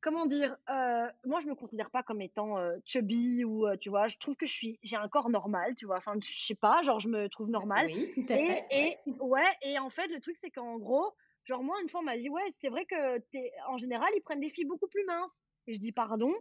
[0.00, 3.90] comment dire, euh, moi je me considère pas comme étant euh, chubby ou euh, tu
[3.90, 6.54] vois, je trouve que je suis, j'ai un corps normal, tu vois, enfin je sais
[6.54, 7.86] pas, genre je me trouve normal.
[7.86, 8.66] Oui, tout à et, fait.
[8.70, 12.04] Et ouais, et en fait le truc c'est qu'en gros, genre moi une fois on
[12.04, 13.20] m'a dit ouais c'est vrai que
[13.68, 15.32] en général ils prennent des filles beaucoup plus minces.
[15.66, 16.32] Et je dis pardon.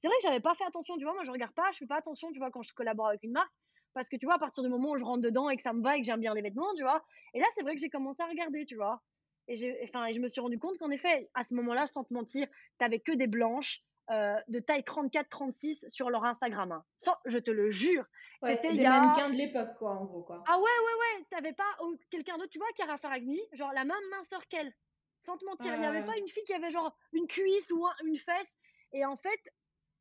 [0.00, 1.86] C'est vrai que j'avais pas fait attention, tu vois, moi je regarde pas, je fais
[1.86, 3.52] pas attention, tu vois, quand je collabore avec une marque.
[3.94, 5.72] Parce que tu vois, à partir du moment où je rentre dedans et que ça
[5.72, 7.02] me va et que j'aime bien les vêtements, tu vois.
[7.32, 9.00] Et là, c'est vrai que j'ai commencé à regarder, tu vois.
[9.48, 12.46] Et, enfin, je me suis rendu compte qu'en effet, à ce moment-là, sans te mentir,
[12.48, 16.72] tu n'avais que des blanches euh, de taille 34-36 sur leur Instagram.
[16.72, 16.84] Hein.
[16.96, 18.04] Sans, je te le jure.
[18.42, 20.22] C'était des mannequins de l'époque, quoi, en gros.
[20.22, 20.42] Quoi.
[20.46, 21.24] Ah ouais, ouais, ouais.
[21.30, 21.70] T'avais pas
[22.10, 24.74] quelqu'un d'autre, tu vois, Cara Faragni, genre la même minceur qu'elle.
[25.18, 27.86] Sans te mentir, il n'y avait pas une fille qui avait genre une cuisse ou
[28.04, 28.52] une fesse.
[28.92, 29.40] Et en fait,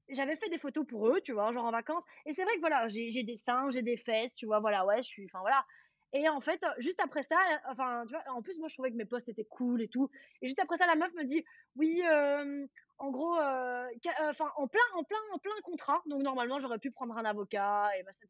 [0.09, 2.03] j'avais fait des photos pour eux, tu vois, genre en vacances.
[2.25, 5.01] Et c'est vrai que voilà, j'ai des seins, j'ai des fesses, tu vois, voilà, ouais,
[5.01, 5.65] je suis, enfin voilà.
[6.15, 7.37] Et en fait, juste après ça,
[7.67, 10.11] enfin, tu vois, en plus, moi, je trouvais que mes posts étaient cool et tout.
[10.41, 11.43] Et juste après ça, la meuf me dit,
[11.75, 12.67] oui, euh,
[12.99, 13.87] en gros, euh,
[14.19, 16.03] euh, en plein, en plein, en plein contrat.
[16.05, 18.27] Donc, normalement, j'aurais pu prendre un avocat, et etc.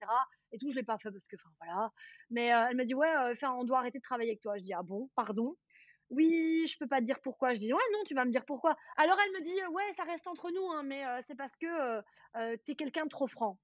[0.54, 1.92] Et tout, je l'ai pas fait parce que, enfin, voilà.
[2.30, 3.12] Mais elle m'a dit, ouais,
[3.44, 4.58] on doit arrêter de travailler avec toi.
[4.58, 5.58] Je dis, ah bon, pardon?
[6.10, 7.54] Oui, je peux pas te dire pourquoi.
[7.54, 8.78] Je dis, ouais, non, tu vas me dire pourquoi.
[8.96, 12.00] Alors, elle me dit, ouais, ça reste entre nous, hein, mais c'est parce que
[12.64, 13.60] tu es quelqu'un de trop franc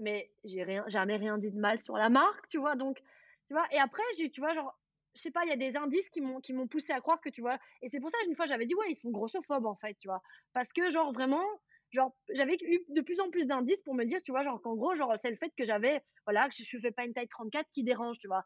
[0.00, 2.76] mais j'ai rien, jamais rien dit de mal sur la marque, tu vois.
[2.76, 2.98] Donc,
[3.46, 3.66] tu vois.
[3.72, 4.78] Et après, j'ai, tu vois, genre,
[5.14, 7.20] je sais pas, il y a des indices qui m'ont, qui m'ont poussé à croire
[7.20, 7.58] que, tu vois.
[7.82, 10.08] Et c'est pour ça, une fois, j'avais dit, ouais, ils sont grossophobes, en fait, tu
[10.08, 10.22] vois.
[10.52, 11.44] Parce que, genre, vraiment,
[11.92, 14.76] genre, j'avais eu de plus en plus d'indices pour me dire, tu vois, genre, qu'en
[14.76, 17.68] gros, genre, c'est le fait que j'avais, voilà, que je fais pas une taille 34
[17.72, 18.44] qui dérange, tu vois.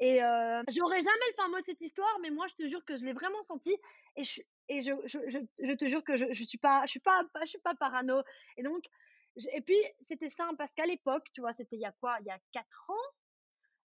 [0.00, 2.84] Et euh, j'aurais jamais le fin mot de cette histoire, mais moi, je te jure
[2.84, 3.74] que je l'ai vraiment senti.
[4.16, 5.18] Et je, et je, je,
[5.62, 7.00] je, te jure que je, je suis pas, suis
[7.46, 8.22] suis pas parano.
[8.56, 8.84] Et donc,
[9.36, 12.16] et puis, c'était simple parce qu'à l'époque, tu vois, c'était il y a quoi?
[12.20, 12.94] Il y a 4 ans?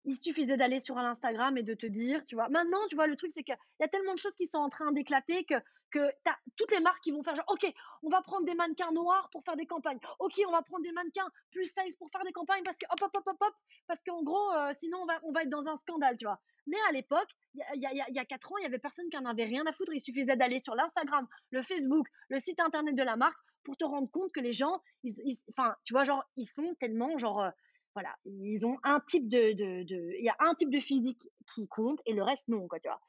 [0.04, 2.48] Il suffisait d'aller sur Instagram et de te dire, tu vois.
[2.48, 4.68] Maintenant, tu vois, le truc, c'est qu'il y a tellement de choses qui sont en
[4.68, 5.54] train d'éclater que,
[5.90, 7.72] que tu as toutes les marques qui vont faire genre, OK,
[8.02, 10.00] on va prendre des mannequins noirs pour faire des campagnes.
[10.18, 13.00] OK, on va prendre des mannequins plus size pour faire des campagnes parce que, hop,
[13.02, 13.54] hop, hop, hop, hop,
[13.86, 16.40] parce qu'en gros, euh, sinon, on va, on va être dans un scandale, tu vois.
[16.66, 19.16] Mais à l'époque, il y a, y, a, 4 ans, il y avait personne qui
[19.16, 19.92] en avait rien à foutre.
[19.92, 23.84] Il suffisait d'aller sur l'Instagram, le Facebook, le site internet de la marque pour te
[23.84, 24.80] rendre compte que les gens,
[25.50, 27.50] enfin, tu vois, genre, ils sont tellement, genre, euh,
[27.94, 32.00] voilà, ils ont un type de, il y a un type de physique qui compte
[32.06, 33.00] et le reste non, quoi, tu vois.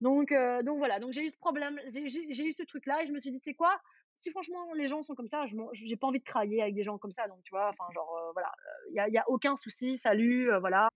[0.00, 3.12] Donc, euh, donc voilà, donc j'ai eu ce problème, j'ai eu ce truc-là et je
[3.12, 3.78] me suis dit, c'est quoi
[4.16, 6.84] Si franchement les gens sont comme ça, je j'ai pas envie de travailler avec des
[6.84, 8.50] gens comme ça, donc tu vois, enfin genre euh, voilà,
[8.88, 10.88] il y a, aucun souci, salut, voilà.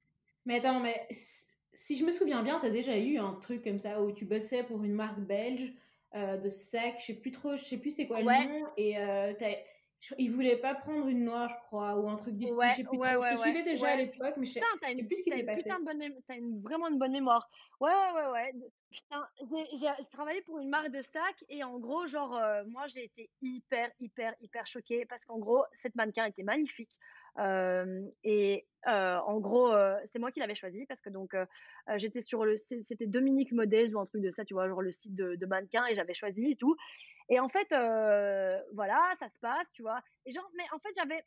[0.47, 3.79] Mais attends, mais si je me souviens bien, tu as déjà eu un truc comme
[3.79, 5.75] ça où tu bossais pour une marque belge
[6.15, 8.99] euh, de sec, je sais plus trop, je sais plus c'est quoi le nom, et
[8.99, 9.33] euh,
[10.19, 12.59] il voulait pas prendre une noire, je crois, ou un truc du style.
[12.71, 13.23] je sais plus trop.
[13.23, 14.61] je te suivais déjà à l'époque, mais je sais,
[15.07, 15.71] plus ce qui s'est passé.
[16.29, 17.49] T'as une, vraiment une bonne mémoire.
[17.81, 18.55] Ouais, ouais, ouais, ouais.
[18.91, 19.27] Putain,
[19.73, 23.31] j'ai travaillé pour une marque de sac et en gros, genre, euh, moi, j'ai été
[23.43, 26.93] hyper, hyper, hyper choquée parce qu'en gros, cette mannequin était magnifique
[27.39, 29.72] et en gros,
[30.05, 31.35] c'est moi qui l'avais choisi parce que donc
[31.97, 34.91] j'étais sur le, c'était Dominique Models ou un truc de ça, tu vois, genre le
[34.93, 36.76] site de, de mannequin et j'avais choisi et tout.
[37.28, 37.68] Et en fait,
[38.72, 40.01] voilà, ça se passe, tu vois.
[40.26, 41.24] Et genre, mais en fait, j'avais,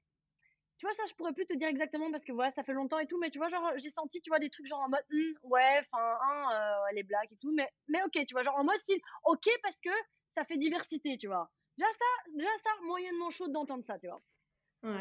[0.78, 3.00] tu vois, ça, je pourrais plus te dire exactement parce que voilà, ça fait longtemps
[3.00, 5.04] et tout, mais tu vois, genre, j'ai senti, tu vois, des trucs genre en mode,
[5.12, 8.58] «Hum, ouais, enfin, hein, euh, les blagues et tout, mais, mais ok, tu vois, genre
[8.58, 9.90] en mode style, ok, parce que
[10.36, 11.50] ça fait diversité, tu vois.
[11.78, 12.06] Déjà ça,
[12.36, 14.22] déjà ça, moyennement chaud d'entendre ça, tu vois.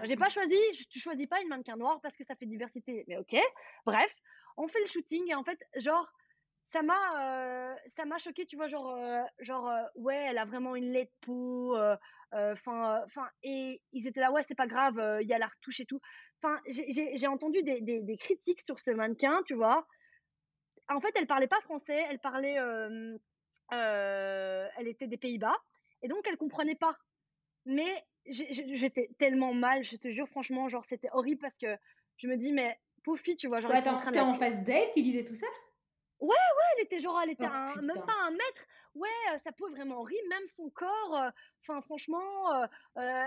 [0.04, 0.56] J'ai pas choisi,
[0.90, 3.36] tu choisis pas une mannequin noire parce que ça fait diversité, mais ok.
[3.84, 4.14] Bref,
[4.56, 6.10] on fait le shooting et en fait, genre,
[6.72, 10.44] ça m'a, euh, ça m'a choqué, tu vois, genre, euh, genre, euh, ouais, elle a
[10.44, 11.76] vraiment une laide peau,
[12.32, 15.80] enfin, enfin, et ils étaient là, ouais, c'est pas grave, il y a la retouche
[15.80, 16.00] et tout.
[16.42, 19.86] Enfin, j'ai entendu des, des, des, critiques sur ce mannequin, tu vois.
[20.88, 22.56] En fait, elle parlait pas français, elle parlait,
[23.70, 25.56] elle était des Pays-Bas,
[26.02, 26.96] et donc elle comprenait pas.
[27.64, 31.76] Mais j'étais tellement mal, je te jure, franchement, genre, c'était horrible parce que
[32.16, 33.72] je me dis, mais pauvre fille, tu vois, genre.
[33.72, 35.46] attends, c'était en face d'elle qui disait tout ça?
[36.18, 38.66] Ouais, ouais, elle était genre, elle était oh, même pas un mètre.
[38.94, 41.14] Ouais, euh, sa peau est vraiment horrible, même son corps.
[41.14, 41.28] Euh,
[41.60, 42.66] enfin, franchement, euh,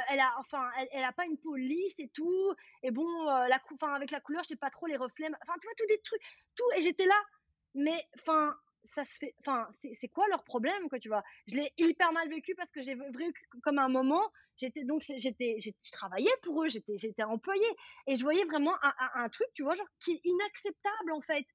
[0.10, 2.54] elle a, enfin, elle, a pas une peau lisse et tout.
[2.82, 5.28] Et bon, la enfin, avec la couleur, je sais pas trop les reflets.
[5.44, 6.22] Enfin, tu vois, tout des trucs,
[6.56, 6.66] tout.
[6.78, 7.22] Et j'étais là,
[7.76, 9.36] mais enfin, ça se fait.
[9.40, 11.24] Enfin, c'est quoi leur problème, quoi, tu vois?
[11.48, 14.32] Je l'ai hyper mal vécu parce que j'ai vécu comme un moment.
[14.58, 17.70] J'étais donc, j'étais, je travaillais pour eux, j'étais, j'étais employée
[18.08, 21.46] et je voyais vraiment un, un truc, tu vois, genre qui est inacceptable en fait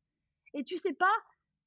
[0.55, 1.13] et tu sais pas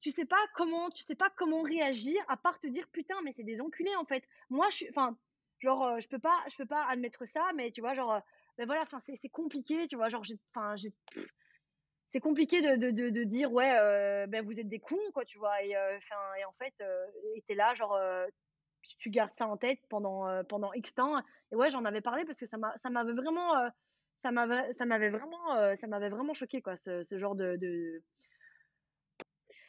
[0.00, 3.32] tu sais pas comment tu sais pas comment réagir à part te dire putain mais
[3.32, 5.16] c'est des enculés en fait moi je suis enfin
[5.60, 8.20] genre euh, je peux pas je peux pas admettre ça mais tu vois genre euh,
[8.56, 10.22] ben voilà enfin c'est compliqué tu vois genre
[10.54, 10.74] enfin
[12.10, 15.38] c'est compliqué de, de, de, dire ouais euh, ben vous êtes des cons quoi tu
[15.38, 16.82] vois et enfin et en fait
[17.46, 17.98] t'es là genre
[18.98, 21.18] tu gardes ça en tête pendant pendant X temps
[21.52, 23.52] et ouais j'en avais parlé parce que ça m'a ça m'avait vraiment
[24.22, 24.30] ça
[24.72, 27.56] ça m'avait vraiment ça m'avait vraiment choqué quoi ce, genre de,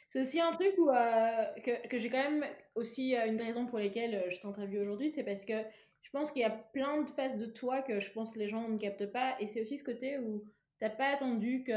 [0.09, 3.67] c'est aussi un truc où, euh, que, j'ai quand même aussi euh, une des raisons
[3.67, 5.53] pour lesquelles euh, je t'interviewe aujourd'hui, c'est parce que
[6.01, 8.67] je pense qu'il y a plein de faces de toi que je pense les gens
[8.67, 9.35] ne captent pas.
[9.39, 10.43] Et c'est aussi ce côté où
[10.79, 11.73] tu n'as pas attendu que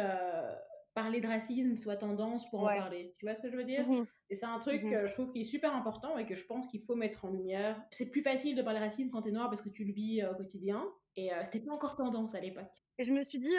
[0.95, 3.15] parler de racisme soit tendance pour en parler.
[3.19, 3.89] Tu vois ce que je veux dire?
[3.89, 6.35] Mmh Et c'est un truc mmh que je trouve qui est super important et que
[6.35, 7.83] je pense qu'il faut mettre en lumière.
[7.91, 9.93] C'est plus facile de parler de racisme quand tu es noir parce que tu le
[9.93, 10.87] vis au quotidien.
[11.17, 12.73] Et c'était pas encore tendance à l'époque.
[12.99, 13.57] Et je me suis dit,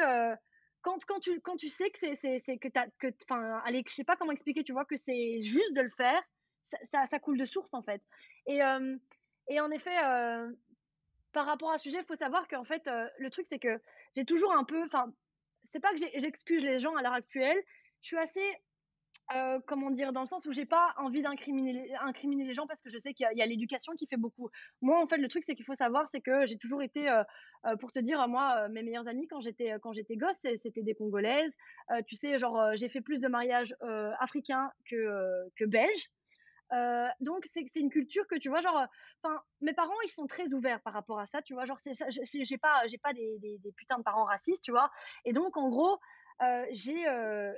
[0.84, 3.84] quand, quand, tu, quand tu sais que c'est, c'est, c'est que t'as, que, enfin, allez,
[3.88, 6.22] je sais pas comment expliquer, tu vois, que c'est juste de le faire,
[6.92, 8.02] ça, ça, coule de source, en fait.
[8.46, 8.98] Et, euh,
[9.48, 10.52] et en effet, euh,
[11.32, 13.82] par rapport à ce sujet, il faut savoir qu'en fait, euh, le truc, c'est que
[14.16, 15.12] j'ai toujours un peu, enfin,
[15.74, 17.58] c'est pas que j'excuse les gens à l'heure actuelle,
[18.02, 18.42] je suis assez
[19.34, 22.82] euh, comment dire, dans le sens où j'ai pas envie d'incriminer incriminer les gens parce
[22.82, 24.50] que je sais qu'il y a, l'éducation qui fait beaucoup.
[24.82, 27.24] Moi, en fait, le truc, c'est qu'il faut savoir, c'est que j'ai toujours été, euh,
[27.66, 30.94] euh, pour te dire, moi, mes meilleures amies quand j'étais quand j'étais gosse, c'était des
[30.94, 31.54] Congolaises.
[32.06, 33.74] tu sais, genre, j'ai fait plus de mariages
[34.20, 36.10] africains que belges.
[37.20, 38.86] Donc c'est une culture que tu vois genre
[39.22, 41.78] enfin mes parents ils sont très ouverts par rapport à ça tu vois genre
[42.10, 44.90] j'ai pas j'ai pas des, des, putains de parents racistes tu vois
[45.24, 46.00] et donc en gros
[46.42, 47.54] euh, j'ai, euh,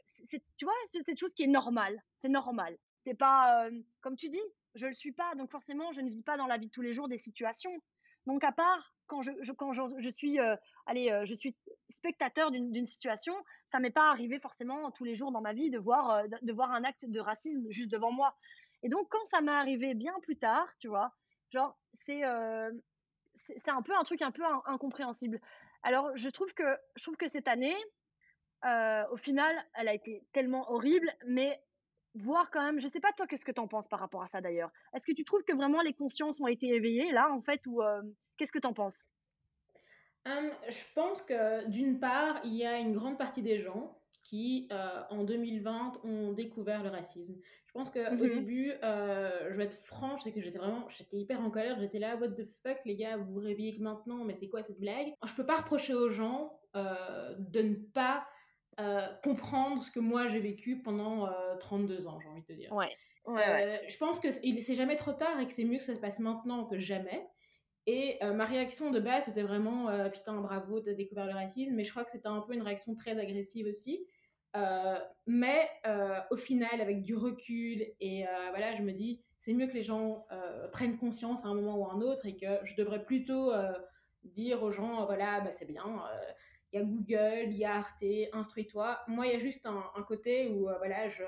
[0.58, 2.02] tu vois, c'est cette chose qui est normale.
[2.22, 2.78] C'est normal.
[3.06, 4.42] C'est pas, euh, comme tu dis,
[4.76, 6.82] je le suis pas, donc forcément, je ne vis pas dans la vie de tous
[6.82, 7.72] les jours des situations.
[8.26, 10.40] Donc à part quand je, quand je, suis,
[10.88, 11.56] allez, je suis
[11.90, 13.36] spectateur d'une situation,
[13.72, 16.72] ça m'est pas arrivé forcément tous les jours dans ma vie de voir, de, voir
[16.72, 18.36] un acte de racisme juste devant moi.
[18.86, 21.12] Et donc quand ça m'est arrivé bien plus tard, tu vois,
[21.50, 22.22] genre c'est
[23.58, 25.42] c'est un peu un truc un peu incompréhensible.
[25.82, 27.76] Alors je trouve que je trouve que cette année,
[28.64, 31.60] euh, au final, elle a été tellement horrible, mais
[32.14, 34.28] voir quand même, je sais pas toi, qu'est-ce que tu en penses par rapport à
[34.28, 34.72] ça d'ailleurs?
[34.94, 37.82] Est-ce que tu trouves que vraiment les consciences ont été éveillées là, en fait, ou
[37.82, 38.04] euh,
[38.38, 39.02] qu'est-ce que tu en penses
[40.68, 45.02] Je pense que d'une part, il y a une grande partie des gens qui, euh,
[45.10, 47.36] en 2020, ont découvert le racisme.
[47.68, 51.18] Je pense qu'au au mmh début, je vais être franche, c'est que j'étais vraiment, j'étais
[51.18, 54.24] hyper en colère, j'étais là, what the fuck, les gars, vous vous réveillez que maintenant,
[54.24, 55.14] mais c'est quoi cette blague?
[55.26, 58.26] Je peux pas reprocher aux gens de ne pas
[58.82, 61.30] euh, comprendre ce que moi j'ai vécu pendant
[61.62, 62.74] 32 euh, ans, j'ai envie de te dire.
[62.74, 62.90] Ouais.
[63.28, 66.00] Euh, je pense que c'est jamais trop tard et que c'est mieux que ça se
[66.00, 67.26] passe maintenant que jamais.
[67.88, 71.74] Et ma réaction de base, c'était vraiment putain, bravo, t'as découvert le racisme.
[71.76, 74.06] Mais je crois que c'était un peu une réaction très agressive aussi.
[75.26, 75.70] Mais
[76.32, 80.26] au final, avec du recul, et voilà, je me dis, c'est mieux que les gens
[80.72, 83.52] prennent conscience à un moment ou à un autre et que je devrais plutôt
[84.24, 86.04] dire aux gens, voilà, bah, c'est bien
[86.76, 88.04] il y a Google, il y a Arte,
[88.34, 89.00] instruis-toi.
[89.08, 91.24] Moi, il y a juste un, côté où, euh, voilà, je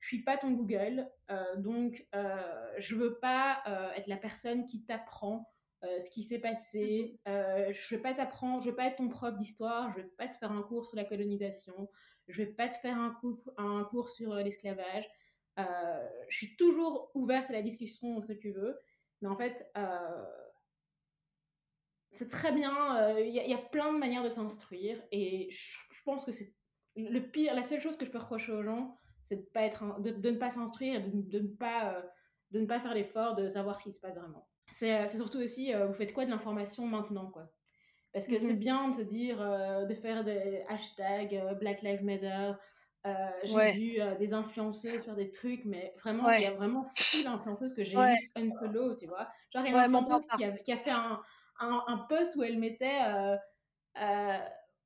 [0.00, 4.64] je suis pas ton Google, euh, donc euh, je veux pas euh, être la personne
[4.66, 5.52] qui t'apprend
[5.82, 7.20] ce qui s'est passé.
[7.26, 7.72] Mm-hmm.
[7.72, 10.36] je veux pas t'apprendre, je veux pas être ton prof d'histoire, je veux pas te
[10.36, 11.88] faire un cours sur la colonisation,
[12.28, 13.10] je vais pas te faire un
[13.90, 15.08] cours, sur l'esclavage.
[15.56, 18.78] je suis toujours ouverte à la discussion, ce que tu veux,
[19.22, 19.70] Mais en fait,
[22.10, 23.16] c'est très bien.
[23.18, 25.02] Il y, a plein de manières de s'instruire.
[25.10, 26.54] Et je, pense que c'est
[26.96, 27.54] le pire.
[27.54, 30.96] La seule chose que je peux reprocher aux gens, c'est de, de, ne pas s'instruire
[30.96, 32.02] et de, ne pas,
[32.50, 34.48] de ne pas faire l'effort de savoir ce qui se passe vraiment.
[34.70, 37.50] C'est surtout aussi, vous faites quoi de l'information maintenant, quoi?
[38.12, 38.58] Parce que c'est mhm.
[38.58, 42.52] bien de se dire, de faire des hashtags Black Lives Matter,
[43.06, 43.12] euh,
[43.44, 47.26] j'ai vu euh, des influenceuses faire des trucs, mais vraiment, il y a vraiment full
[47.26, 49.28] influenceuses que j'ai juste unfollow, tu vois.
[49.52, 51.20] Genre, il y a une influenceuse qui a, qui a, fait un,
[51.60, 54.38] un, un, post où elle mettait euh,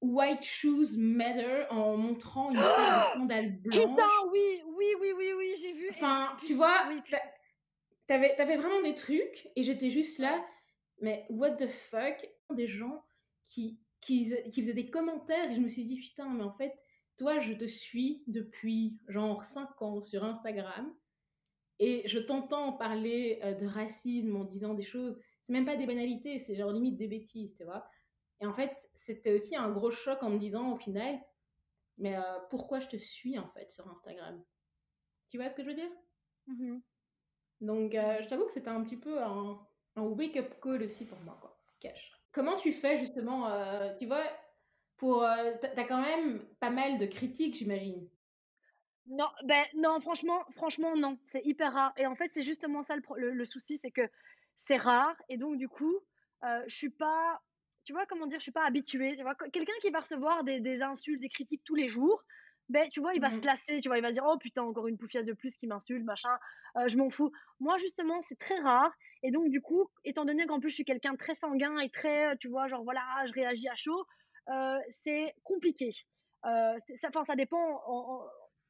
[0.03, 3.81] White Shoes Matter en montrant une paire de sandales blanches.
[3.81, 5.89] Putain, oui, oui, oui, oui, oui, j'ai vu.
[5.91, 6.85] Enfin, tu vois,
[8.07, 10.45] t'avais avais vraiment des trucs et j'étais juste là,
[11.01, 13.03] mais what the fuck Des gens
[13.53, 16.75] qui, qui, qui faisaient des commentaires et je me suis dit, putain, mais en fait
[17.17, 20.95] toi, je te suis depuis genre 5 ans sur Instagram
[21.79, 25.87] et je t'entends parler euh, de racisme en disant des choses, c'est même pas des
[25.87, 27.89] banalités, c'est genre limite des bêtises, tu vois.
[28.41, 31.21] Et en fait, c'était aussi un gros choc en me disant au final,
[31.99, 34.43] mais euh, pourquoi je te suis en fait sur Instagram?
[35.29, 35.91] Tu vois ce que je veux dire?
[36.47, 36.79] Mmh
[37.61, 39.61] Donc, euh, je t'avoue que c'était un petit peu un,
[39.97, 41.61] un wake-up call aussi pour moi, quoi.
[41.79, 42.22] Cash.
[42.33, 43.47] Comment tu fais justement,
[43.99, 44.25] tu vois,
[45.03, 48.09] pour, euh, t'as quand même pas mal de critiques, j'imagine.
[49.09, 51.93] Non, ben non, franchement, franchement non, c'est hyper rare.
[51.97, 54.09] Et en fait, c'est justement ça le, le, souci, c'est que
[54.55, 55.97] c'est rare et donc du coup,
[56.45, 57.43] euh, je suis pas,
[57.83, 59.17] tu vois comment dire, je suis pas habituée.
[59.17, 62.23] Tu vois, quelqu'un qui va recevoir des, des, insultes, des critiques tous les jours,
[62.73, 63.47] ben tu vois, il va se mmh.
[63.47, 65.67] lasser, tu vois, il va se dire oh putain encore une poufiasse de plus qui
[65.67, 66.37] m'insulte, machin,
[66.77, 67.31] euh, je m'en fous.
[67.61, 68.93] Moi justement, c'est très rare
[69.23, 71.91] et donc du coup, étant donné qu'en plus je suis quelqu'un de très sanguin et
[71.91, 74.05] très, tu vois, genre voilà, je réagis à chaud.
[74.49, 75.91] Euh, c'est compliqué.
[76.47, 77.81] Euh, ça, ça dépend.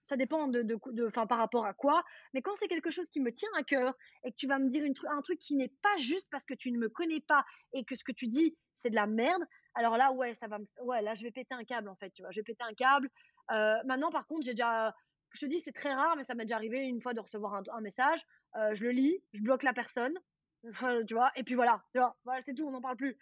[0.09, 2.03] ça dépend de, de, de par rapport à quoi.
[2.35, 3.95] Mais quand c'est quelque chose qui me tient à cœur
[4.25, 6.55] et que tu vas me dire une, un truc qui n'est pas juste parce que
[6.55, 9.43] tu ne me connais pas et que ce que tu dis c'est de la merde,
[9.75, 12.23] alors là ouais ça va ouais là je vais péter un câble en fait tu
[12.23, 13.09] vois je vais péter un câble.
[13.49, 14.95] Maintenant par contre j'ai déjà
[15.31, 17.63] je te dis c'est très rare mais ça m'est déjà arrivé une fois de recevoir
[17.73, 18.21] un, message.
[18.55, 20.15] je le lis, je bloque la personne,
[21.09, 23.19] tu vois et puis voilà voilà c'est tout on n'en parle plus.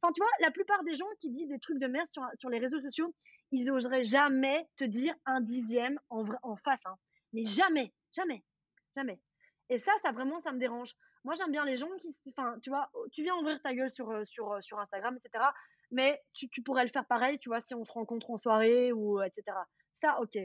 [0.00, 2.48] Enfin, tu vois, la plupart des gens qui disent des trucs de merde sur, sur
[2.48, 3.14] les réseaux sociaux,
[3.50, 6.80] ils oseraient jamais te dire un dixième en, en face.
[6.86, 6.96] Hein.
[7.32, 8.42] Mais jamais, jamais,
[8.96, 9.20] jamais.
[9.68, 10.94] Et ça, ça vraiment, ça me dérange.
[11.24, 14.10] Moi, j'aime bien les gens qui, enfin, tu vois, tu viens ouvrir ta gueule sur,
[14.10, 15.44] euh, sur, euh, sur Instagram, etc.
[15.92, 19.20] Mais tu, pourrais le faire pareil, tu vois, si on se rencontre en soirée ou
[19.20, 19.56] euh, etc.
[20.00, 20.38] Ça, ok.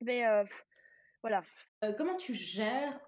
[0.00, 0.22] Mais
[1.22, 1.42] voilà.
[1.98, 2.98] comment tu gères,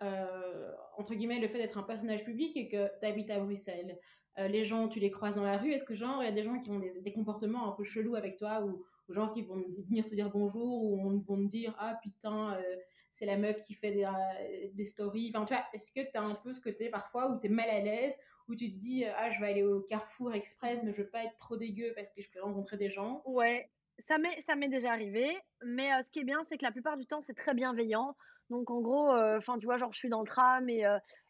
[0.99, 3.99] entre guillemets, le fait d'être un personnage public et que tu habites à Bruxelles?
[4.39, 6.33] Euh, les gens, tu les croises dans la rue, est-ce que genre, il y a
[6.33, 9.43] des gens qui ont des, comportements un peu chelous avec toi, ou, ou gens qui
[9.43, 12.77] vont venir te dire bonjour, ou vont te dire, ah putain, euh,
[13.11, 15.33] c'est la meuf qui fait des, euh, stories.
[15.35, 17.81] Enfin, est-ce que tu as un peu ce côté parfois où tu es mal à
[17.81, 18.19] l'aise,
[18.49, 21.25] où tu te dis, ah, je vais aller au Carrefour Express, mais je veux pas
[21.25, 23.23] être trop dégueu parce que je peux rencontrer des gens?
[23.27, 23.71] Ouais,
[24.09, 26.97] ça m'est, ça m'est déjà arrivé, mais ce qui est bien, c'est que la plupart
[26.97, 28.17] du temps, c'est très bienveillant.
[28.53, 30.81] Donc en gros, enfin tu vois, genre je suis dans le tram et,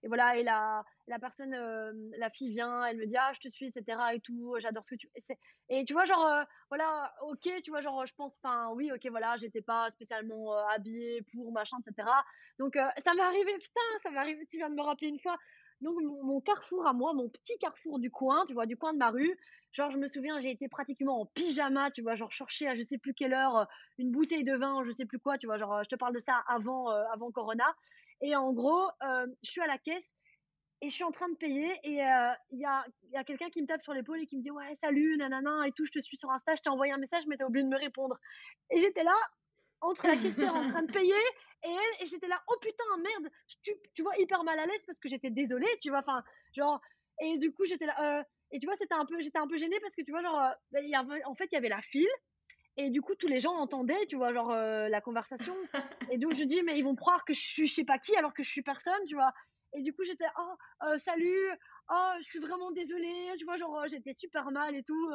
[0.03, 1.55] et voilà, et la, la personne,
[2.19, 3.99] la fille vient, elle me dit ah je te suis, etc.
[4.15, 5.11] et tout, j'adore ce que tu.
[5.15, 9.07] Et, et tu vois genre voilà, ok, tu vois genre je pense, enfin oui, ok
[9.11, 12.09] voilà, j'étais pas spécialement habillée pour machin, etc.
[12.59, 15.37] Donc ça m'est arrivé, putain, ça m'est arrivé, tu viens de me rappeler une fois.
[15.83, 18.99] Donc mon, carrefour à moi, mon petit carrefour du coin, tu vois, du coin de
[18.99, 19.37] ma rue.
[19.73, 22.85] Genre je me souviens, j'ai été pratiquement en pyjama, tu vois, genre chercher à je
[22.85, 23.65] sais plus quelle heure euh,
[23.99, 26.21] une bouteille de vin, je sais plus quoi, tu vois, genre je te parle de
[26.21, 27.67] ça avant euh, avant Corona.
[28.21, 30.09] Et en gros, euh, je suis à la caisse
[30.83, 31.99] et je suis en train de payer et
[32.51, 34.51] il y a, y a quelqu'un qui me tape sur l'épaule et qui me dit
[34.51, 37.25] ouais salut nanana et tout, je te suis sur Insta, je t'ai envoyé un message
[37.27, 38.19] mais t'as oublié de me répondre.
[38.71, 39.15] Et j'étais là
[39.81, 41.15] entre la caissière en train de payer
[41.65, 43.33] et elle, et j'étais là, oh putain, merde,
[43.63, 46.23] tu, tu vois, hyper mal à l'aise parce que j'étais désolée, tu vois, enfin,
[46.57, 46.81] genre,
[47.21, 49.57] et du coup, j'étais là, euh, et tu vois, c'était un peu, j'étais un peu
[49.57, 51.69] gênée parce que tu vois, genre, euh, bah, y avait, en fait, il y avait
[51.69, 52.09] la file,
[52.77, 55.55] et du coup, tous les gens entendaient, tu vois, genre, euh, la conversation,
[56.11, 58.17] et donc je dis, mais ils vont croire que je suis je sais pas qui
[58.17, 59.33] alors que je suis personne, tu vois,
[59.75, 61.49] et du coup, j'étais, oh, salut,
[61.91, 65.11] oh, je suis vraiment désolée, tu vois, genre, j'étais super mal et tout.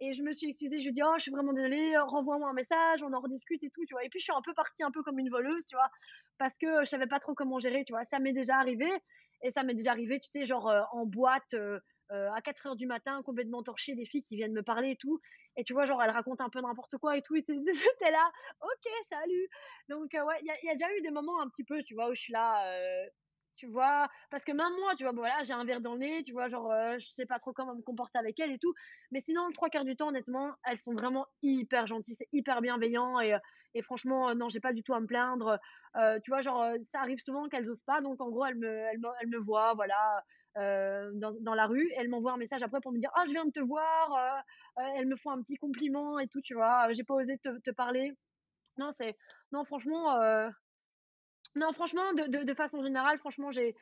[0.00, 2.52] Et je me suis excusée, je lui dis, oh, je suis vraiment désolée, renvoie-moi un
[2.52, 4.04] message, on en rediscute et tout, tu vois.
[4.04, 5.90] Et puis, je suis un peu partie un peu comme une voleuse, tu vois,
[6.38, 8.04] parce que je savais pas trop comment gérer, tu vois.
[8.04, 8.90] Ça m'est déjà arrivé.
[9.42, 11.54] Et ça m'est déjà arrivé, tu sais, genre, en boîte,
[12.10, 15.20] à 4 heures du matin, complètement torchée, des filles qui viennent me parler et tout.
[15.56, 17.36] Et tu vois, genre, elles racontent un peu n'importe quoi et tout.
[17.36, 17.54] Et t'es
[18.10, 18.30] là,
[18.60, 19.48] ok, salut.
[19.88, 22.14] Donc, ouais, il y, a déjà eu des moments un petit peu, tu vois, où
[22.14, 22.64] je suis là,
[23.60, 24.08] tu vois.
[24.30, 26.48] Parce que même moi, tu vois, voilà, j'ai un verre dans le nez, tu vois,
[26.48, 28.72] genre, euh, je sais pas trop comment me comporter avec elle et tout.
[29.10, 32.62] Mais sinon, le trois quarts du temps, honnêtement, elles sont vraiment hyper gentilles, c'est hyper
[32.62, 33.38] bienveillant et, euh,
[33.74, 35.58] et franchement, euh, non, j'ai pas du tout à me plaindre.
[36.24, 38.98] tu vois, genre, ça arrive souvent qu'elles osent pas, donc en gros, elles me, elles
[38.98, 40.24] me, elles me voient, voilà.
[40.56, 41.90] dans, dans, la rue.
[41.98, 44.42] elle m'envoie un message après pour me dire, ah, je viens de te voir.
[44.96, 46.90] elle me font un petit compliment et tout, tu vois.
[46.92, 48.12] J'ai pas osé te parler.
[48.78, 49.16] Non, c'est,
[49.52, 50.18] non, franchement,
[51.58, 53.74] non, franchement, de, de, façon générale, franchement, j'ai,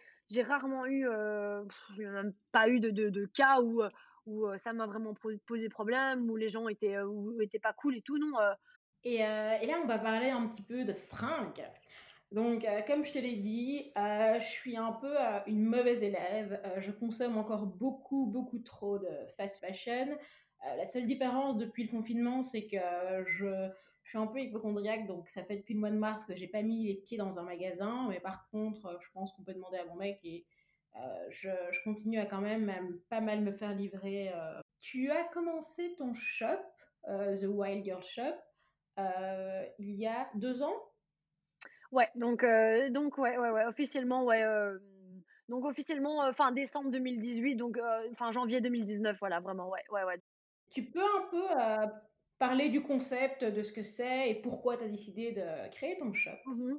[0.43, 1.65] rarement eu, euh,
[1.99, 3.83] même pas eu de, de, cas où,
[4.27, 5.15] où ça m'a vraiment
[5.47, 8.33] posé problème, où les gens étaient, où étaient pas cool et tout, non.
[9.05, 11.65] Et, et, là, on va parler un petit peu de fringues.
[12.33, 15.15] Donc, comme je te l'ai dit, je suis un peu
[15.47, 16.61] une mauvaise élève.
[16.79, 20.17] je consomme encore beaucoup, beaucoup trop de fast fashion.
[20.77, 22.79] la seule différence depuis le confinement, c'est que
[23.27, 23.71] je
[24.09, 26.47] je suis un peu hypochondriaque, donc ça fait depuis le mois de mars que j'ai
[26.49, 28.07] pas mis les pieds dans un magasin.
[28.09, 30.47] Mais par contre, euh, je pense qu'on peut demander à mon mec et
[30.97, 32.73] euh, je, je, continue à quand même
[33.11, 34.33] pas mal me faire livrer.
[34.35, 34.61] Euh.
[34.81, 36.47] Tu as commencé ton shop,
[37.05, 38.35] The Wild Girl Shop,
[39.79, 40.77] il y a deux ans?
[41.93, 42.47] Ouais, donc
[42.91, 44.43] donc ouais ouais ouais officiellement ouais.
[45.49, 47.79] donc officiellement fin décembre 2018 donc
[48.17, 50.21] fin janvier 2019 voilà vraiment ouais ouais ouais.
[50.71, 51.47] Tu peux un peu
[52.39, 56.13] parler du concept, de ce que c'est et pourquoi tu as décidé de créer ton
[56.13, 56.31] shop.
[56.47, 56.75] Mmh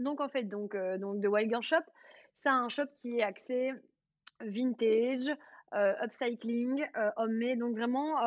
[0.00, 1.84] donc en fait, donc, euh, donc The Wild Girl Shop,
[2.42, 3.72] c'est un shop qui est axé
[4.40, 5.30] vintage,
[5.74, 8.18] euh, upcycling, euh, donc vraiment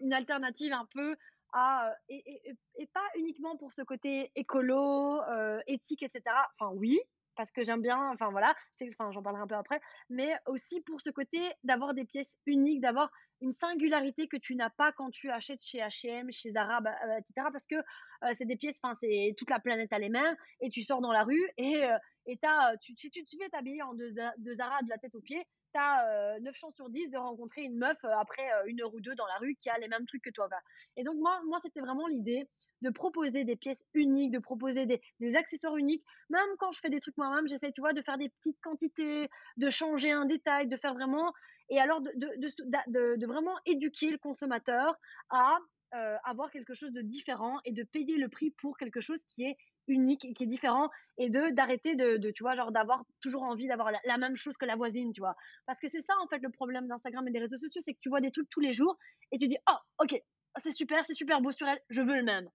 [0.00, 1.16] une alternative un peu
[1.52, 2.42] à et,
[2.76, 5.20] et, pas uniquement pour ce côté écolo,
[5.66, 6.22] éthique, etc.
[6.58, 6.98] Enfin oui,
[7.36, 9.80] parce que j'aime bien, enfin voilà, enfin, j'en parlerai un peu après,
[10.10, 13.10] mais aussi pour ce côté d'avoir des pièces uniques, d'avoir
[13.40, 17.18] une singularité que tu n'as pas quand tu achètes chez H&M, chez Zara, bah, euh,
[17.18, 17.48] etc.
[17.52, 20.70] Parce que euh, c'est des pièces, enfin c'est toute la planète à les mains et
[20.70, 23.94] tu sors dans la rue et euh, et as, tu, tu, tu, fais t'habiller en
[23.94, 27.18] de, de Zara de la tête aux pieds, tu as 9 chances sur 10 de
[27.18, 30.06] rencontrer une meuf après une heure ou deux dans la rue qui a les mêmes
[30.06, 30.48] trucs que toi.
[30.96, 32.48] Et donc moi, moi c'était vraiment l'idée
[32.82, 36.04] de proposer des pièces uniques, de proposer des, des, accessoires uniques.
[36.30, 39.30] Même quand je fais des trucs moi-même, j'essaie, tu vois, de faire des petites quantités,
[39.56, 41.32] de changer un détail, de faire vraiment
[41.68, 44.94] et alors de, de, de, vraiment éduquer le consommateur
[45.30, 45.58] à
[45.94, 49.44] euh, avoir quelque chose de différent et de payer le prix pour quelque chose qui
[49.44, 49.56] est
[49.88, 53.66] unique et qui est différent et de d'arrêter de, tu vois genre d'avoir toujours envie
[53.66, 55.34] d'avoir la, même chose que la voisine tu vois
[55.66, 58.00] parce que c'est ça en fait le problème d'Instagram et des réseaux sociaux c'est que
[58.00, 58.96] tu vois des trucs tous les jours
[59.32, 60.20] et tu dis oh ok
[60.58, 62.48] c'est super c'est super beau sur elle je veux le même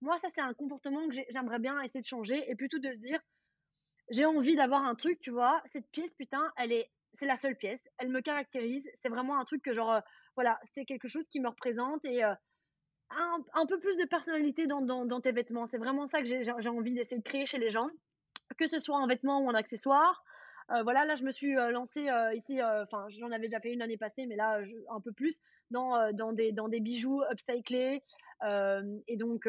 [0.00, 2.98] moi ça c'est un comportement que j'aimerais bien essayer de changer et plutôt de se
[2.98, 3.20] dire
[4.10, 7.56] j'ai envie d'avoir un truc tu vois cette pièce putain elle est c'est la seule
[7.56, 7.80] pièce.
[7.98, 8.88] Elle me caractérise.
[9.02, 10.00] C'est vraiment un truc que, genre, euh,
[10.36, 12.34] voilà, c'est quelque chose qui me représente et euh,
[13.10, 15.66] un, peu plus de personnalité dans, tes vêtements.
[15.66, 17.88] C'est vraiment ça que j'ai envie d'essayer de créer chez les gens,
[18.58, 20.24] que ce soit en vêtements ou en accessoires.
[20.70, 23.96] Euh, voilà, là, je me suis lancée ici, enfin, j'en avais déjà fait une année
[23.96, 25.40] passée, mais là, un peu plus,
[25.70, 28.02] dans, dans, des, bijoux upcyclés.
[29.08, 29.46] et donc,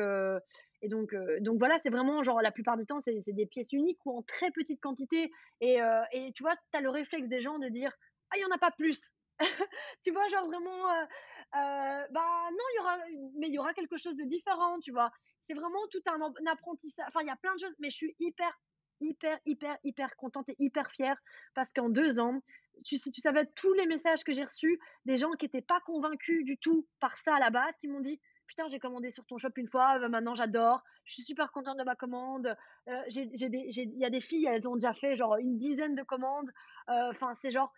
[0.82, 3.72] et donc, euh, donc voilà, c'est vraiment genre la plupart du temps, c'est des pièces
[3.72, 5.32] uniques ou en très petite quantité.
[5.60, 7.92] Et, euh, et tu vois, tu as le réflexe des gens de dire
[8.32, 9.12] Ah, il n'y en a pas plus.
[10.04, 10.88] tu vois, genre vraiment,
[11.54, 12.98] euh, bah non, y aura,
[13.36, 15.12] mais il y aura quelque chose de différent, tu vois.
[15.40, 17.06] C'est vraiment tout un, apprentissage.
[17.10, 18.58] Enfin, il y a plein de choses, mais je suis hyper,
[19.02, 21.18] hyper, hyper, hyper contente et hyper fière
[21.54, 22.42] parce qu'en deux ans,
[22.86, 25.82] tu, si tu savais tous les messages que j'ai reçus, des gens qui n'étaient pas
[25.82, 29.26] convaincus du tout par ça à la base, qui m'ont dit putain, j'ai commandé sur
[29.26, 32.56] ton shop une fois, euh, maintenant j'adore, je suis super contente de ma commande.
[32.90, 36.52] Euh, il y a des filles, elles ont déjà fait genre une dizaine de commandes.
[36.88, 37.72] Enfin, c'est genre,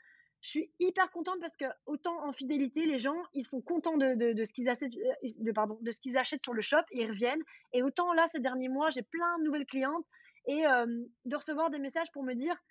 [0.44, 4.34] je suis hyper contente parce que autant en fidélité, les gens, ils sont contents de,
[4.34, 7.10] de, ce qu'ils achètent, de, pardon, de ce qu'ils achètent sur le shop et ils
[7.10, 7.42] reviennent.
[7.72, 10.06] Et autant là, ces derniers mois, j'ai plein de nouvelles clientes
[10.46, 12.62] et de recevoir des messages pour me dire,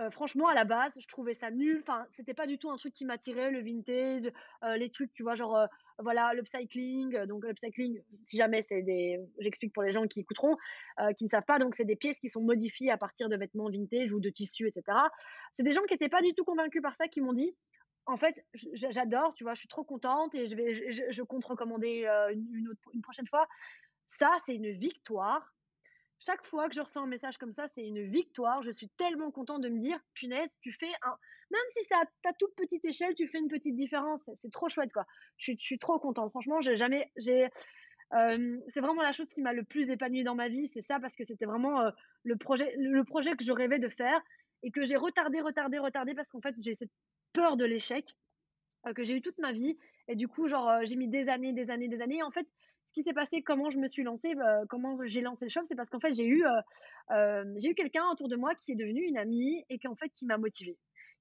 [0.00, 1.80] euh, franchement, à la base, je trouvais ça nul.
[1.82, 4.32] Enfin, c'était pas du tout un truc qui m'attirait, le vintage,
[4.64, 5.66] euh, les trucs, tu vois, genre, euh,
[5.98, 7.24] voilà, l'upcycling.
[7.26, 9.20] Donc, l'upcycling, si jamais c'est des.
[9.38, 10.56] J'explique pour les gens qui écouteront,
[11.16, 11.58] qui ne savent pas.
[11.58, 14.68] Donc, c'est des pièces qui sont modifiées à partir de vêtements vintage ou de tissus,
[14.68, 14.96] etc.
[15.54, 17.54] C'est des gens qui n'étaient pas du tout convaincus par ça qui m'ont dit.
[18.06, 22.08] En fait, j'adore, tu vois, je suis trop contente et je vais, je, compte recommander
[22.32, 23.46] une, une prochaine fois.
[24.06, 25.52] Ça, c'est une victoire
[26.20, 28.62] chaque fois que je ressens un message comme ça, c'est une victoire.
[28.62, 31.16] Je suis tellement contente de me dire, punaise, tu fais un.
[31.50, 34.20] Même si c'est à toute petite échelle, tu fais une petite différence.
[34.34, 35.06] C'est trop chouette, quoi.
[35.38, 36.30] Je suis, trop contente.
[36.30, 37.10] Franchement, j'ai jamais.
[37.16, 37.48] J'ai.
[38.12, 40.98] Euh, c'est vraiment la chose qui m'a le plus épanouie dans ma vie, c'est ça,
[41.00, 41.90] parce que c'était vraiment euh,
[42.24, 44.20] le, projet, le projet que je rêvais de faire
[44.64, 46.90] et que j'ai retardé, retardé, retardé parce qu'en fait, j'ai cette
[47.32, 48.04] peur de l'échec
[48.86, 49.78] euh, que j'ai eu toute ma vie.
[50.08, 52.18] Et du coup, genre, j'ai mis des années, des années, des années.
[52.18, 52.46] Et en fait,
[52.86, 55.62] ce qui s'est passé, comment je me suis lancée, bah, comment j'ai lancé le shop,
[55.66, 56.60] c'est parce qu'en fait, j'ai eu, euh,
[57.12, 60.08] euh, j'ai eu quelqu'un autour de moi qui est devenu une amie et qui, fait,
[60.10, 60.76] qui m'a motivée.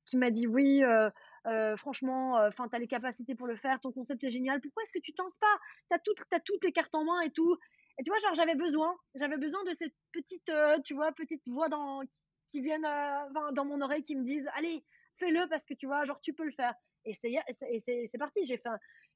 [0.08, 3.92] Qui m'a dit Oui, euh, franchement, enfin, tu as les capacités pour le faire, ton
[3.92, 6.72] concept est génial, pourquoi est-ce que tu t'en pas Tu as, toutes, as toutes les
[6.72, 7.56] cartes en main et tout.
[8.00, 10.52] Et tu vois, genre, j'avais besoin, j'avais besoin de cette petite,
[10.84, 12.02] tu vois, petite voix dans,
[12.48, 12.88] qui, viennent
[13.54, 14.84] dans mon oreille qui me disent Allez,
[15.18, 16.74] fais-le parce que tu vois, genre, tu peux le faire.
[17.06, 18.44] Et c'est parti.
[18.44, 18.70] J'ai fait,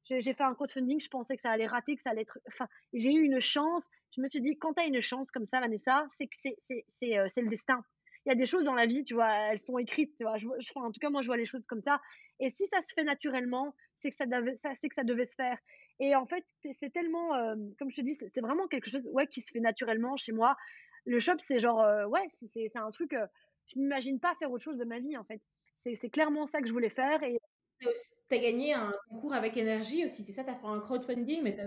[0.05, 0.99] j'ai fait un crowdfunding.
[0.99, 2.39] Je pensais que ça allait rater, que ça allait être.
[2.47, 3.87] Enfin, j'ai eu une chance.
[4.15, 7.17] Je me suis dit, quand tu as une chance comme ça, Vanessa, c'est que c'est
[7.17, 7.83] euh, le destin.
[8.25, 10.15] Il y a des choses dans la vie, tu vois, elles sont écrites.
[10.17, 11.99] Tu vois, je, en tout cas, moi, je vois les choses comme ça.
[12.39, 15.57] Et si ça se fait naturellement, c'est que ça devait, que ça devait se faire.
[15.99, 16.45] Et en fait,
[16.79, 19.59] c'est tellement, euh, comme je te dis, c'est vraiment quelque chose ouais, qui se fait
[19.59, 20.55] naturellement chez moi.
[21.05, 23.13] Le shop, c'est genre, euh, ouais, c'est un truc,
[23.67, 25.41] je m'imagine pas faire autre chose de ma vie, en fait.
[25.75, 27.21] C'est clairement ça que je voulais faire.
[27.23, 27.39] Et
[27.79, 31.41] tu as gagné un concours avec énergie aussi, c'est ça, tu as fait un crowdfunding,
[31.43, 31.65] mais as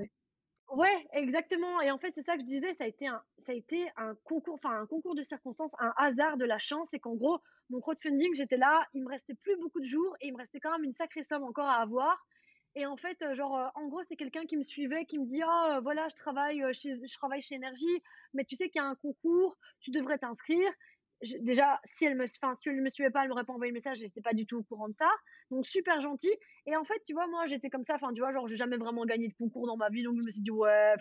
[0.68, 1.80] Ouais, exactement.
[1.80, 3.88] Et en fait, c'est ça que je disais, ça a été un, ça a été
[3.96, 6.92] un concours, enfin un concours de circonstances, un hasard de la chance.
[6.92, 7.38] Et qu'en gros,
[7.70, 10.58] mon crowdfunding, j'étais là, il me restait plus beaucoup de jours et il me restait
[10.58, 12.26] quand même une sacrée somme encore à avoir.
[12.74, 15.26] Et en fait, euh, genre, euh, en gros, c'est quelqu'un qui me suivait, qui me
[15.26, 18.02] dit, oh, voilà, je travaille chez, je travaille chez Énergie,
[18.34, 20.70] mais tu sais qu'il y a un concours, tu devrais t'inscrire
[21.40, 23.74] déjà, si elle me, enfin, si elle me suivait pas, elle m'aurait pas envoyé le
[23.74, 25.08] message, j'étais pas du tout au courant de ça.
[25.50, 26.32] Donc, super gentil.
[26.66, 28.76] Et en fait, tu vois, moi, j'étais comme ça, enfin, tu vois, genre, j'ai jamais
[28.76, 30.94] vraiment gagné de concours dans ma vie, donc je me suis dit, ouais,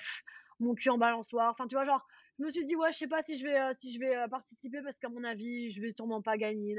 [0.59, 1.51] mon cul en balançoire.
[1.51, 2.05] Enfin, tu vois, genre,
[2.39, 4.16] je me suis dit, ouais, je sais pas si je vais, euh, si je vais
[4.16, 6.76] euh, participer parce qu'à mon avis, je vais sûrement pas gagner.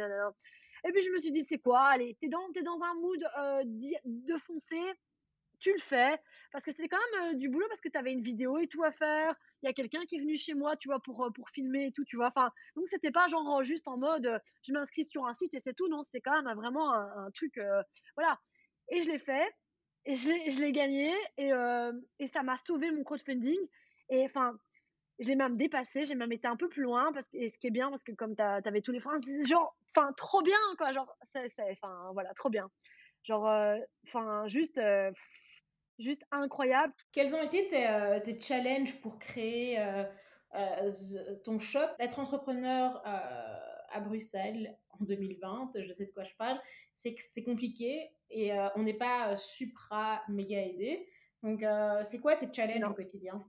[0.85, 1.81] Et puis, je me suis dit, c'est quoi?
[1.81, 3.63] Allez, t'es dans, dans un mood euh,
[4.05, 4.81] de foncer,
[5.59, 6.19] tu le fais
[6.53, 8.83] parce que c'était quand même du boulot parce que tu avais une vidéo et tout
[8.83, 9.35] à faire.
[9.63, 11.93] Il y a quelqu'un qui est venu chez moi, tu vois, pour, pour filmer et
[11.93, 12.29] tout, tu vois.
[12.29, 15.75] Enfin, donc c'était pas genre juste en mode je m'inscris sur un site et c'est
[15.75, 15.89] tout.
[15.89, 17.61] Non, c'était quand même vraiment un, truc.
[18.17, 18.39] Voilà.
[18.91, 19.49] Et je l'ai fait
[20.05, 21.51] et je l'ai gagné et,
[22.19, 23.59] et ça m'a sauvé mon crowdfunding.
[24.09, 24.57] Et enfin,
[25.19, 27.67] je l'ai même dépassé, j'ai même été un peu plus loin parce et ce qui
[27.67, 30.93] est bien parce que comme tu avais tous les freins, genre, enfin, trop bien quoi,
[30.93, 32.71] genre, c'est, enfin, voilà, trop bien.
[33.25, 34.81] Genre, enfin, juste,
[35.99, 36.93] juste incroyable.
[37.13, 40.05] Quels ont été tes, euh, challenges pour créer euh,
[40.55, 40.91] euh,
[41.45, 41.89] ton shop?
[41.99, 46.61] Être entrepreneur à Bruxelles en 2020, je sais de quoi je parle,
[46.95, 51.09] c'est c'est compliqué et on n'est pas supra méga aidé.
[51.43, 51.65] Donc,
[52.03, 53.45] c'est quoi tes challenges au quotidien?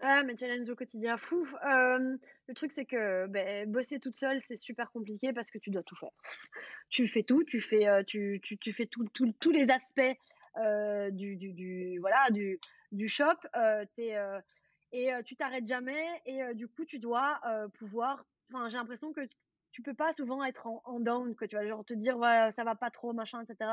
[0.00, 1.46] Ah, mes challenges au quotidien, fou.
[1.64, 5.82] le truc, c'est que ben, bosser toute seule, c'est super compliqué parce que tu dois
[5.82, 6.10] tout faire.
[6.88, 10.16] Tu fais tout, tu fais, tu, tu, tu, fais tout, tous les aspects
[10.58, 12.58] euh, du, du, voilà, du,
[12.92, 13.36] du shop.
[13.56, 14.40] Euh, euh,
[14.92, 16.04] et tu t'arrêtes jamais.
[16.26, 17.40] Et du coup, tu dois
[17.74, 18.24] pouvoir.
[18.52, 19.20] Enfin, j'ai l'impression que
[19.72, 22.50] tu peux pas souvent être en, en down, que tu vas genre te dire ouais,
[22.56, 23.70] ça va pas trop, machin, etc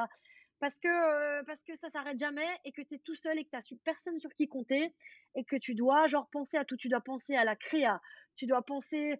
[0.63, 3.49] parce que parce que ça s'arrête jamais et que tu es tout seul et que
[3.49, 4.95] tu as personne sur qui compter
[5.35, 6.77] et que tu dois genre penser à tout.
[6.77, 7.99] Tu dois penser à la créa.
[8.37, 9.19] Tu dois penser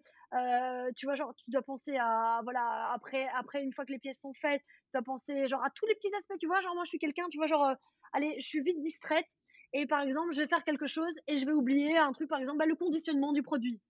[0.96, 4.22] tu vois genre tu dois penser à voilà après après une fois que les pièces
[4.22, 6.62] sont faites tu dois penser genre à tous les petits aspects tu vois.
[6.62, 7.74] Genre moi je suis quelqu'un tu vois genre
[8.14, 9.26] allez je suis vite distraite
[9.74, 12.38] et par exemple je vais faire quelque chose et je vais oublier un truc par
[12.38, 13.82] exemple bah, le conditionnement du produit.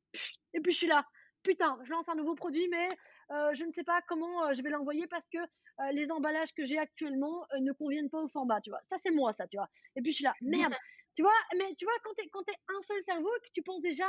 [0.54, 1.06] Et puis je suis là.
[1.44, 4.62] Putain je lance un nouveau produit mais euh, je ne sais pas comment euh, je
[4.62, 8.60] vais l'envoyer parce que euh, les emballages que j'ai actuellement ne conviennent pas au format,
[8.60, 8.80] tu vois.
[8.82, 9.68] Ça, c'est moi, ça, tu vois.
[9.96, 10.74] Et puis, je suis là, merde.
[11.14, 14.06] tu vois, mais tu vois, quand t'es, quand un seul cerveau, que tu penses déjà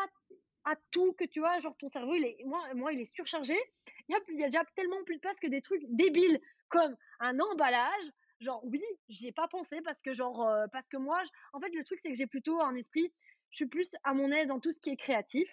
[0.65, 3.57] à tout, que tu vois, genre ton cerveau, il est, moi, moi il est surchargé.
[4.07, 6.39] Il y, a, il y a déjà tellement plus de place que des trucs débiles
[6.69, 8.11] comme un emballage.
[8.41, 11.21] Genre, oui, j'y ai pas pensé parce que, genre, parce que moi,
[11.53, 13.13] en fait, le truc, c'est que j'ai plutôt un esprit,
[13.51, 15.47] je suis plus à mon aise dans tout ce qui est créatif.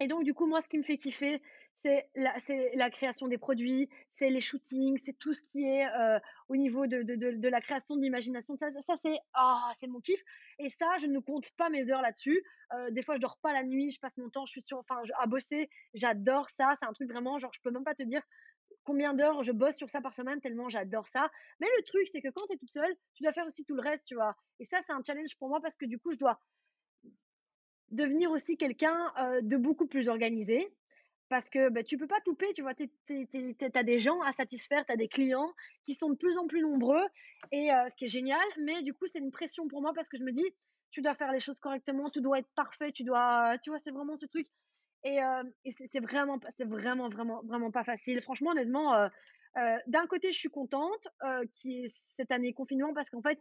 [0.00, 1.42] Et donc, du coup, moi, ce qui me fait kiffer,
[1.82, 6.18] c'est la, création des produits, c'est les shootings, c'est tout ce qui est euh,
[6.48, 8.56] au niveau de, la création de l'imagination.
[8.56, 10.20] Ça, ça c'est ah, c'est mon kiff.
[10.58, 12.42] Et ça, je ne compte pas mes heures là-dessus.
[12.74, 14.78] Euh, des fois, je dors pas la nuit, je passe mon temps, je suis sur,
[14.78, 15.70] enfin, à bosser.
[15.94, 16.74] J'adore ça.
[16.80, 18.22] C'est un truc vraiment, genre, je peux même pas te dire
[18.84, 21.30] combien d'heures je bosse sur ça par semaine, tellement j'adore ça.
[21.60, 23.74] Mais le truc, c'est que quand tu es toute seule, tu dois faire aussi tout
[23.74, 24.34] le reste, tu vois.
[24.60, 26.40] Et ça, c'est un challenge pour moi parce que du coup, je dois
[27.90, 30.68] devenir aussi quelqu'un euh, de beaucoup plus organisé
[31.28, 32.88] parce que bah, tu peux pas couper, tu vois, tu
[33.74, 35.52] as des gens à satisfaire, tu as des clients
[35.84, 37.04] qui sont de plus en plus nombreux,
[37.52, 40.16] et ce qui est génial, mais du coup, c'est une pression pour moi parce que
[40.16, 40.44] je me dis,
[40.90, 43.90] tu dois faire les choses correctement, tu dois être parfait, tu dois, tu vois, c'est
[43.90, 44.46] vraiment ce truc.
[45.04, 45.18] Et,
[45.86, 48.20] c'est vraiment, c'est vraiment, vraiment, vraiment pas facile.
[48.22, 49.08] Franchement, honnêtement,
[49.86, 51.08] d'un côté, je suis contente
[51.52, 53.40] qui cette année confinement parce qu'en fait,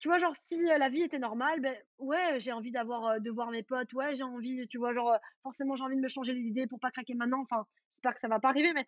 [0.00, 3.50] tu vois, genre, si la vie était normale, ben ouais, j'ai envie d'avoir, de voir
[3.50, 6.42] mes potes, ouais, j'ai envie, tu vois, genre, forcément, j'ai envie de me changer les
[6.42, 7.42] idées pour pas craquer maintenant.
[7.42, 8.86] Enfin, j'espère que ça va pas arriver, mais,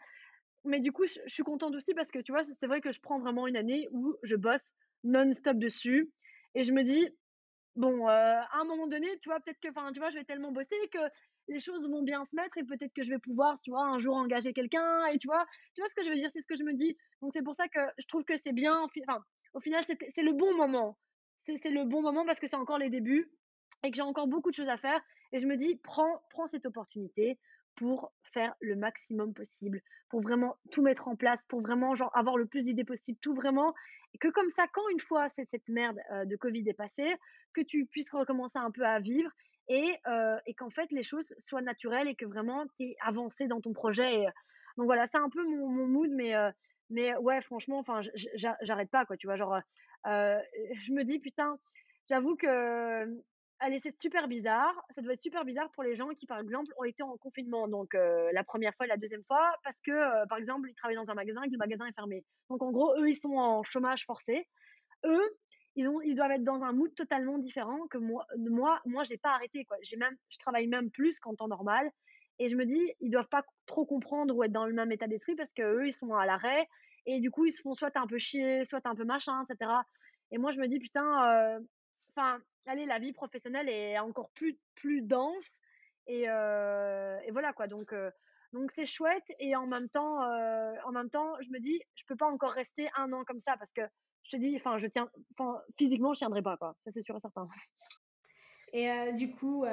[0.65, 3.01] mais du coup, je, suis contente aussi parce que, tu vois, c'est vrai que je
[3.01, 4.73] prends vraiment une année où je bosse
[5.05, 6.11] non-stop dessus
[6.55, 7.09] et je me dis,
[7.77, 10.53] bon, à un moment donné, tu vois, peut-être que, enfin, tu vois, je vais tellement
[10.53, 10.99] bosser que
[11.49, 13.99] les choses vont bien se mettre et peut-être que je vais pouvoir, tu vois, un
[13.99, 16.47] jour engager quelqu'un et tu vois, tu vois ce que je veux dire, c'est ce
[16.47, 16.97] que je me dis.
[17.23, 19.23] Donc, c'est pour ça que je trouve que c'est bien, enfin,
[19.55, 20.99] au final, c'est le bon moment.
[21.36, 23.30] C'est le bon moment parce que c'est encore les débuts
[23.82, 25.01] et que j'ai encore beaucoup de choses à faire.
[25.32, 27.38] Et je me dis, prends, prends cette opportunité,
[27.78, 29.80] pour faire le maximum possible,
[30.11, 33.34] pour vraiment tout mettre en place, pour vraiment genre avoir le plus d'idées possible, tout
[33.34, 33.72] vraiment.
[34.14, 37.14] Et que comme ça, quand une fois cette merde de Covid est passée,
[37.55, 39.30] que tu puisses recommencer un peu à vivre
[39.68, 39.94] et,
[40.46, 43.72] et qu'en fait les choses soient naturelles et que vraiment tu es avancé dans ton
[43.72, 44.24] projet.
[44.76, 46.34] donc voilà, c'est un peu mon mood, mais,
[46.91, 48.01] mais ouais, franchement, enfin,
[48.62, 49.59] j'arrête pas quoi, tu vois, genre,
[50.05, 51.59] je me dis putain,
[52.09, 53.07] j'avoue que
[53.61, 54.72] Allez, c'est super bizarre.
[54.91, 57.66] Ça doit être super bizarre pour les gens qui, par exemple, ont été en confinement.
[57.66, 61.11] Donc, la première fois et la deuxième fois, parce que, par exemple, ils travaillent dans
[61.11, 62.24] un magasin et que le magasin est fermé.
[62.51, 64.47] Donc, en gros, eux, ils sont en chômage forcé.
[65.05, 65.36] Eux,
[65.74, 68.26] ils, ont, ils doivent être dans un mood totalement différent que moi.
[68.36, 69.64] Moi, moi j'ai pas arrêté.
[69.64, 69.76] Quoi.
[69.82, 71.91] J'ai même, je travaille même plus qu'en temps normal.
[72.39, 75.07] Et je me dis, ils doivent pas trop comprendre ou être dans le même état
[75.07, 76.68] d'esprit parce qu'eux, ils sont à l'arrêt.
[77.07, 79.70] Et du coup, ils se font soit un peu chier, soit un peu machin, etc.
[80.30, 81.61] Et moi, je me dis, putain,
[82.11, 85.61] enfin, allez, la vie professionnelle est encore plus, plus dense.
[86.07, 87.66] Et, et voilà quoi.
[87.66, 87.95] Donc,
[88.53, 89.32] donc c'est chouette.
[89.39, 92.89] Et en même temps, en même temps, je me dis, je peux pas encore rester
[92.97, 93.82] un an comme ça parce que
[94.24, 95.11] je te dis, enfin, je tiens,
[95.78, 96.76] physiquement, je tiendrai pas quoi.
[96.84, 97.49] Ça c'est sûr et certain.
[98.74, 99.64] Et du coup,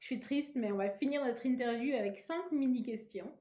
[0.00, 3.32] je suis triste, mais on va finir notre interview avec cinq mini questions.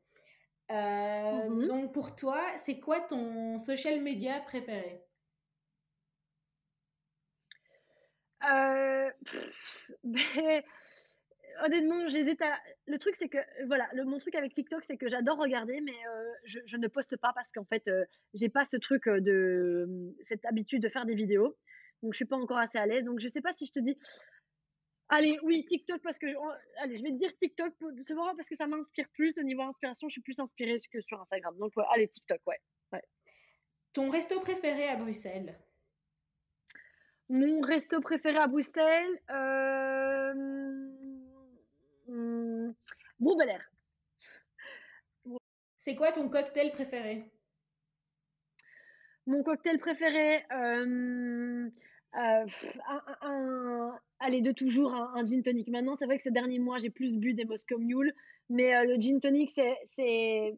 [0.70, 5.02] Mmh donc pour toi, c'est quoi ton social media préféré?
[8.44, 9.10] Euh,
[10.04, 10.64] ben,
[11.64, 12.58] honnêtement, j'hésite à.
[12.86, 15.92] Le truc, c'est que, voilà, le, mon truc avec TikTok, c'est que j'adore regarder, mais
[15.92, 20.16] euh, je, je, ne poste pas parce qu'en fait, euh, j'ai pas ce truc de.
[20.22, 21.58] cette habitude de faire des vidéos.
[22.04, 23.06] Donc, je suis pas encore assez à l'aise.
[23.06, 23.98] Donc, je sais pas si je te dis.
[25.10, 26.28] Allez, oui, TikTok, parce que.
[26.82, 29.38] allez, je vais te dire TikTok, c'est vraiment parce que ça m'inspire plus.
[29.38, 31.58] Au niveau inspiration, je suis plus inspirée que sur Instagram.
[31.58, 32.60] Donc, allez, TikTok, ouais.
[32.92, 33.04] ouais.
[33.94, 35.58] Ton resto préféré à Bruxelles?
[37.30, 40.34] Mon resto préféré à Bruxelles, euh...
[42.08, 42.72] Hmm,
[45.78, 47.32] C'est quoi ton cocktail préféré?
[49.26, 51.70] Mon cocktail préféré, euh...
[52.18, 52.46] Euh,
[53.22, 55.68] un, allez, de toujours, un, gin tonic.
[55.68, 58.14] Maintenant, c'est vrai que ces derniers mois, j'ai plus bu des Moscow Mule,
[58.50, 60.58] mais euh, le gin tonic, c'est.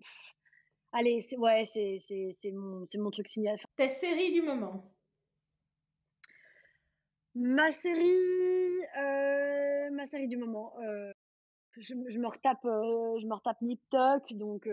[0.92, 3.60] Allez, ouais, c'est mon, mon truc signal.
[3.76, 4.92] Ta série du moment
[7.36, 10.74] Ma série, euh, ma série du moment.
[10.80, 11.12] Euh,
[11.78, 14.68] je, me retape, je me retape TikTok, donc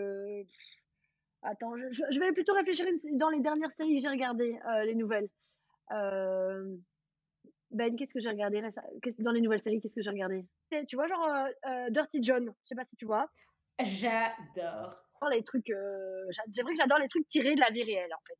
[1.42, 5.28] attends, je, vais plutôt réfléchir dans les dernières séries que j'ai regardées, les nouvelles.
[5.90, 8.62] Ben, qu'est-ce que j'ai regardé
[9.18, 10.46] dans les nouvelles séries Qu'est-ce que j'ai regardé?
[10.88, 11.48] Tu vois, genre
[11.90, 12.52] Dirty John.
[12.62, 13.28] Je sais pas si tu vois.
[13.80, 15.02] J'adore.
[15.30, 18.38] Les trucs, c'est vrai que j'adore les trucs tirés de la vie réelle, en fait.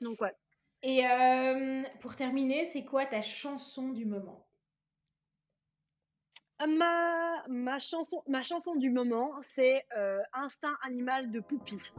[0.00, 0.34] Donc ouais.
[0.82, 4.46] Et euh, pour terminer, c'est quoi ta chanson du moment?
[6.66, 11.92] Ma, ma, chanson, ma chanson du moment, c'est euh, Instinct animal de Poupie.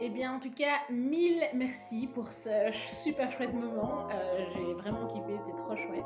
[0.00, 4.08] Eh bien, en tout cas, mille merci pour ce super chouette moment.
[4.10, 6.04] Euh, j'ai vraiment kiffé, c'était trop chouette.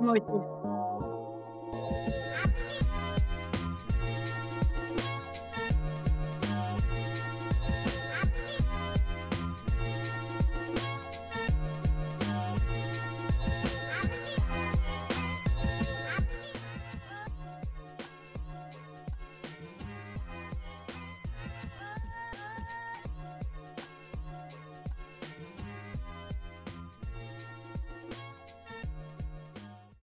[0.00, 0.24] Moi aussi.